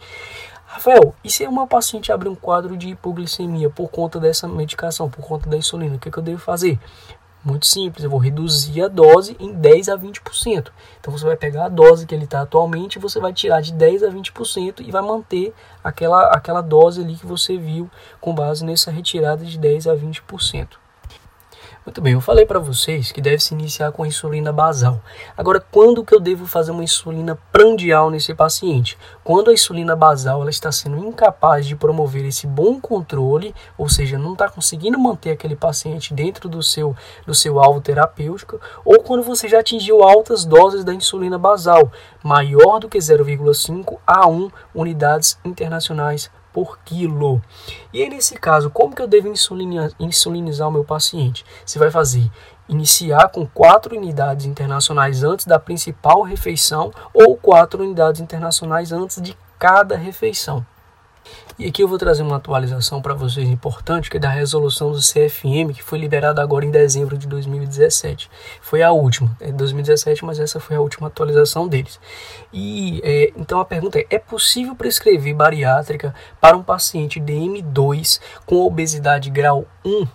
Rafael, 0.65 1.13
e 1.21 1.29
se 1.29 1.45
uma 1.45 1.67
paciente 1.67 2.11
abrir 2.11 2.29
um 2.29 2.35
quadro 2.35 2.77
de 2.77 2.89
hipoglicemia 2.89 3.69
por 3.69 3.89
conta 3.89 4.19
dessa 4.19 4.47
medicação, 4.47 5.09
por 5.09 5.25
conta 5.25 5.49
da 5.49 5.57
insulina, 5.57 5.95
o 5.95 5.99
que, 5.99 6.09
que 6.09 6.17
eu 6.17 6.23
devo 6.23 6.39
fazer? 6.39 6.79
Muito 7.43 7.65
simples, 7.65 8.03
eu 8.03 8.09
vou 8.09 8.19
reduzir 8.19 8.83
a 8.83 8.87
dose 8.87 9.35
em 9.39 9.51
10 9.51 9.89
a 9.89 9.97
20%. 9.97 10.71
Então 10.99 11.11
você 11.11 11.25
vai 11.25 11.35
pegar 11.35 11.65
a 11.65 11.69
dose 11.69 12.05
que 12.05 12.13
ele 12.13 12.25
está 12.25 12.41
atualmente, 12.41 12.99
você 12.99 13.19
vai 13.19 13.33
tirar 13.33 13.61
de 13.61 13.73
10 13.73 14.03
a 14.03 14.09
20% 14.09 14.79
e 14.79 14.91
vai 14.91 15.01
manter 15.01 15.53
aquela, 15.83 16.27
aquela 16.27 16.61
dose 16.61 17.01
ali 17.01 17.15
que 17.15 17.25
você 17.25 17.57
viu 17.57 17.89
com 18.21 18.33
base 18.33 18.63
nessa 18.63 18.91
retirada 18.91 19.43
de 19.43 19.57
10 19.57 19.87
a 19.87 19.95
20%. 19.95 20.67
Muito 21.83 21.99
bem, 21.99 22.13
eu 22.13 22.21
falei 22.21 22.45
para 22.45 22.59
vocês 22.59 23.11
que 23.11 23.19
deve 23.19 23.39
se 23.39 23.55
iniciar 23.55 23.91
com 23.91 24.03
a 24.03 24.07
insulina 24.07 24.53
basal. 24.53 25.01
Agora, 25.35 25.59
quando 25.59 26.05
que 26.05 26.13
eu 26.13 26.19
devo 26.19 26.45
fazer 26.45 26.69
uma 26.69 26.83
insulina 26.83 27.35
prandial 27.51 28.11
nesse 28.11 28.35
paciente? 28.35 28.95
Quando 29.23 29.49
a 29.49 29.53
insulina 29.53 29.95
basal 29.95 30.41
ela 30.41 30.51
está 30.51 30.71
sendo 30.71 30.99
incapaz 30.99 31.65
de 31.65 31.75
promover 31.75 32.23
esse 32.23 32.45
bom 32.45 32.79
controle, 32.79 33.55
ou 33.79 33.89
seja, 33.89 34.15
não 34.19 34.33
está 34.33 34.47
conseguindo 34.47 34.99
manter 34.99 35.31
aquele 35.31 35.55
paciente 35.55 36.13
dentro 36.13 36.47
do 36.47 36.61
seu, 36.61 36.95
do 37.25 37.33
seu 37.33 37.59
alvo 37.59 37.81
terapêutico, 37.81 38.61
ou 38.85 39.01
quando 39.01 39.23
você 39.23 39.49
já 39.49 39.59
atingiu 39.59 40.03
altas 40.03 40.45
doses 40.45 40.83
da 40.83 40.93
insulina 40.93 41.39
basal, 41.39 41.91
maior 42.23 42.79
do 42.79 42.87
que 42.87 42.99
0,5 42.99 43.97
a 44.05 44.27
1 44.27 44.51
unidades 44.75 45.39
internacionais 45.43 46.29
por 46.53 46.79
quilo. 46.79 47.41
E 47.93 48.01
aí, 48.01 48.09
nesse 48.09 48.35
caso, 48.35 48.69
como 48.69 48.95
que 48.95 49.01
eu 49.01 49.07
devo 49.07 49.31
insulinizar 49.99 50.67
o 50.67 50.71
meu 50.71 50.83
paciente? 50.83 51.45
Você 51.65 51.79
vai 51.79 51.91
fazer 51.91 52.29
iniciar 52.67 53.29
com 53.29 53.45
quatro 53.45 53.97
unidades 53.97 54.45
internacionais 54.45 55.23
antes 55.23 55.45
da 55.45 55.59
principal 55.59 56.21
refeição 56.21 56.91
ou 57.13 57.35
quatro 57.35 57.83
unidades 57.83 58.21
internacionais 58.21 58.91
antes 58.91 59.21
de 59.21 59.37
cada 59.59 59.97
refeição. 59.97 60.65
E 61.61 61.67
aqui 61.67 61.83
eu 61.83 61.87
vou 61.87 61.99
trazer 61.99 62.23
uma 62.23 62.37
atualização 62.37 63.03
para 63.03 63.13
vocês 63.13 63.47
importante, 63.47 64.09
que 64.09 64.17
é 64.17 64.19
da 64.19 64.29
resolução 64.29 64.91
do 64.91 64.97
CFM, 64.97 65.71
que 65.75 65.83
foi 65.83 65.99
liberada 65.99 66.41
agora 66.41 66.65
em 66.65 66.71
dezembro 66.71 67.15
de 67.15 67.27
2017. 67.27 68.31
Foi 68.59 68.81
a 68.81 68.91
última, 68.91 69.29
é 69.39 69.51
2017, 69.51 70.25
mas 70.25 70.39
essa 70.39 70.59
foi 70.59 70.75
a 70.75 70.81
última 70.81 71.05
atualização 71.05 71.67
deles. 71.67 71.99
E 72.51 72.99
é, 73.03 73.31
então 73.37 73.59
a 73.59 73.65
pergunta 73.65 73.99
é: 73.99 74.07
é 74.09 74.17
possível 74.17 74.75
prescrever 74.75 75.35
bariátrica 75.35 76.15
para 76.39 76.57
um 76.57 76.63
paciente 76.63 77.21
DM2 77.21 78.19
com 78.43 78.55
obesidade 78.65 79.29
grau 79.29 79.67
1? 79.85 80.07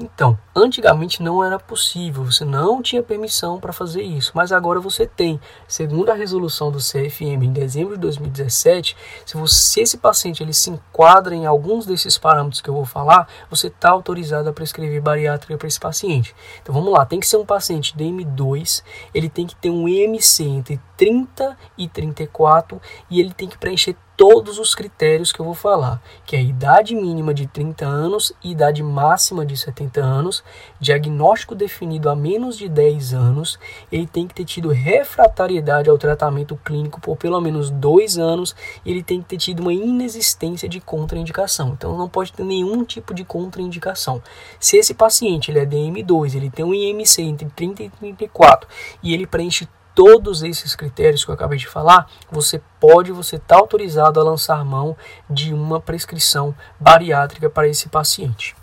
Então, 0.00 0.38
antigamente 0.58 1.22
não 1.22 1.42
era 1.42 1.58
possível, 1.58 2.24
você 2.24 2.44
não 2.44 2.82
tinha 2.82 3.02
permissão 3.02 3.60
para 3.60 3.72
fazer 3.72 4.02
isso, 4.02 4.32
mas 4.34 4.52
agora 4.52 4.80
você 4.80 5.06
tem. 5.06 5.40
Segundo 5.66 6.10
a 6.10 6.14
resolução 6.14 6.70
do 6.70 6.78
CFM 6.78 7.42
em 7.42 7.52
dezembro 7.52 7.94
de 7.94 8.00
2017, 8.00 8.96
se, 9.24 9.36
você, 9.36 9.54
se 9.54 9.80
esse 9.80 9.98
paciente 9.98 10.42
ele 10.42 10.52
se 10.52 10.70
enquadra 10.70 11.34
em 11.34 11.46
alguns 11.46 11.86
desses 11.86 12.18
parâmetros 12.18 12.60
que 12.60 12.68
eu 12.68 12.74
vou 12.74 12.84
falar, 12.84 13.28
você 13.50 13.68
está 13.68 13.90
autorizado 13.90 14.48
a 14.48 14.52
prescrever 14.52 15.00
bariátrica 15.00 15.56
para 15.56 15.68
esse 15.68 15.80
paciente. 15.80 16.34
Então 16.62 16.74
vamos 16.74 16.92
lá, 16.92 17.06
tem 17.06 17.20
que 17.20 17.26
ser 17.26 17.36
um 17.36 17.46
paciente 17.46 17.96
DM2, 17.96 18.82
ele 19.14 19.28
tem 19.28 19.46
que 19.46 19.56
ter 19.56 19.70
um 19.70 19.88
IMC 19.88 20.44
entre 20.44 20.80
30 20.96 21.56
e 21.76 21.88
34 21.88 22.80
e 23.08 23.20
ele 23.20 23.32
tem 23.32 23.48
que 23.48 23.56
preencher 23.56 23.96
todos 24.18 24.58
os 24.58 24.74
critérios 24.74 25.30
que 25.30 25.38
eu 25.38 25.44
vou 25.44 25.54
falar, 25.54 26.02
que 26.26 26.34
é 26.34 26.42
idade 26.42 26.92
mínima 26.92 27.32
de 27.32 27.46
30 27.46 27.86
anos 27.86 28.32
e 28.42 28.50
idade 28.50 28.82
máxima 28.82 29.46
de 29.46 29.56
70 29.56 30.00
anos, 30.00 30.42
diagnóstico 30.80 31.54
definido 31.54 32.08
há 32.08 32.16
menos 32.16 32.56
de 32.56 32.68
10 32.68 33.14
anos, 33.14 33.58
ele 33.90 34.06
tem 34.06 34.26
que 34.26 34.34
ter 34.34 34.44
tido 34.44 34.70
refratariedade 34.70 35.90
ao 35.90 35.98
tratamento 35.98 36.58
clínico 36.64 37.00
por 37.00 37.16
pelo 37.16 37.40
menos 37.40 37.70
2 37.70 38.18
anos 38.18 38.54
e 38.84 38.90
ele 38.90 39.02
tem 39.02 39.20
que 39.20 39.28
ter 39.28 39.38
tido 39.38 39.60
uma 39.60 39.72
inexistência 39.72 40.68
de 40.68 40.80
contraindicação. 40.80 41.70
Então 41.70 41.96
não 41.96 42.08
pode 42.08 42.32
ter 42.32 42.44
nenhum 42.44 42.84
tipo 42.84 43.14
de 43.14 43.24
contraindicação. 43.24 44.22
Se 44.60 44.76
esse 44.76 44.94
paciente 44.94 45.50
ele 45.50 45.58
é 45.58 45.66
DM2, 45.66 46.34
ele 46.34 46.50
tem 46.50 46.64
um 46.64 46.74
IMC 46.74 47.22
entre 47.22 47.48
30 47.50 47.82
e 47.82 47.90
34 47.90 48.68
e 49.02 49.14
ele 49.14 49.26
preenche 49.26 49.68
todos 49.98 50.44
esses 50.44 50.76
critérios 50.76 51.24
que 51.24 51.30
eu 51.32 51.34
acabei 51.34 51.58
de 51.58 51.66
falar, 51.66 52.08
você 52.30 52.62
pode, 52.78 53.10
você 53.10 53.34
está 53.34 53.56
autorizado 53.56 54.20
a 54.20 54.22
lançar 54.22 54.64
mão 54.64 54.96
de 55.28 55.52
uma 55.52 55.80
prescrição 55.80 56.54
bariátrica 56.78 57.50
para 57.50 57.66
esse 57.66 57.88
paciente. 57.88 58.54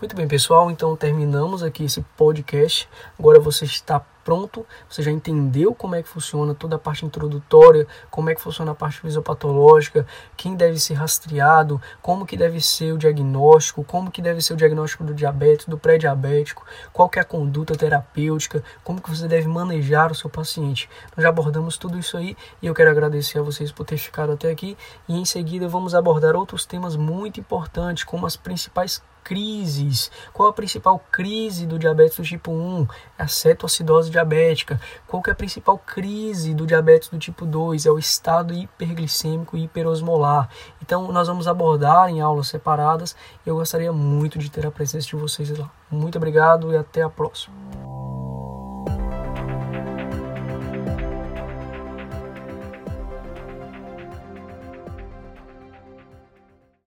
Muito 0.00 0.16
bem, 0.16 0.26
pessoal, 0.26 0.70
então 0.70 0.96
terminamos 0.96 1.62
aqui 1.62 1.84
esse 1.84 2.00
podcast. 2.16 2.88
Agora 3.18 3.38
você 3.38 3.66
está 3.66 4.00
pronto, 4.24 4.64
você 4.88 5.02
já 5.02 5.10
entendeu 5.10 5.74
como 5.74 5.94
é 5.94 6.02
que 6.02 6.08
funciona 6.08 6.54
toda 6.54 6.76
a 6.76 6.78
parte 6.78 7.04
introdutória, 7.04 7.86
como 8.10 8.30
é 8.30 8.34
que 8.34 8.40
funciona 8.40 8.72
a 8.72 8.74
parte 8.74 8.98
fisiopatológica, 8.98 10.06
quem 10.38 10.56
deve 10.56 10.78
ser 10.78 10.94
rastreado, 10.94 11.78
como 12.00 12.24
que 12.24 12.34
deve 12.34 12.62
ser 12.62 12.94
o 12.94 12.96
diagnóstico, 12.98 13.84
como 13.84 14.10
que 14.10 14.22
deve 14.22 14.40
ser 14.40 14.54
o 14.54 14.56
diagnóstico 14.56 15.04
do 15.04 15.12
diabetes, 15.12 15.66
do 15.66 15.76
pré-diabético, 15.76 16.64
qual 16.94 17.06
que 17.06 17.18
é 17.18 17.22
a 17.22 17.24
conduta 17.24 17.76
terapêutica, 17.76 18.64
como 18.82 19.02
que 19.02 19.10
você 19.10 19.28
deve 19.28 19.48
manejar 19.48 20.10
o 20.10 20.14
seu 20.14 20.30
paciente. 20.30 20.88
Nós 21.14 21.22
já 21.22 21.28
abordamos 21.28 21.76
tudo 21.76 21.98
isso 21.98 22.16
aí 22.16 22.34
e 22.62 22.66
eu 22.66 22.74
quero 22.74 22.90
agradecer 22.90 23.38
a 23.38 23.42
vocês 23.42 23.70
por 23.70 23.84
ter 23.84 23.98
ficado 23.98 24.32
até 24.32 24.50
aqui 24.50 24.78
e 25.06 25.18
em 25.18 25.26
seguida 25.26 25.68
vamos 25.68 25.94
abordar 25.94 26.34
outros 26.36 26.64
temas 26.64 26.96
muito 26.96 27.38
importantes, 27.38 28.02
como 28.02 28.24
as 28.24 28.34
principais 28.34 29.02
crises. 29.22 30.10
Qual 30.32 30.48
a 30.48 30.52
principal 30.52 30.98
crise 31.10 31.66
do 31.66 31.78
diabetes 31.78 32.16
do 32.16 32.22
tipo 32.22 32.50
1? 32.50 32.86
É 33.18 33.22
a 33.22 33.28
cetoacidose 33.28 34.10
diabética. 34.10 34.80
Qual 35.06 35.22
que 35.22 35.30
é 35.30 35.32
a 35.32 35.36
principal 35.36 35.78
crise 35.78 36.54
do 36.54 36.66
diabetes 36.66 37.08
do 37.08 37.18
tipo 37.18 37.44
2? 37.44 37.86
É 37.86 37.90
o 37.90 37.98
estado 37.98 38.54
hiperglicêmico 38.54 39.56
e 39.56 39.64
hiperosmolar. 39.64 40.48
Então, 40.82 41.10
nós 41.12 41.28
vamos 41.28 41.48
abordar 41.48 42.08
em 42.08 42.20
aulas 42.20 42.48
separadas. 42.48 43.16
Eu 43.44 43.56
gostaria 43.56 43.92
muito 43.92 44.38
de 44.38 44.50
ter 44.50 44.66
a 44.66 44.70
presença 44.70 45.06
de 45.06 45.16
vocês 45.16 45.50
lá. 45.56 45.70
Muito 45.90 46.16
obrigado 46.16 46.72
e 46.72 46.76
até 46.76 47.02
a 47.02 47.10
próxima. 47.10 47.89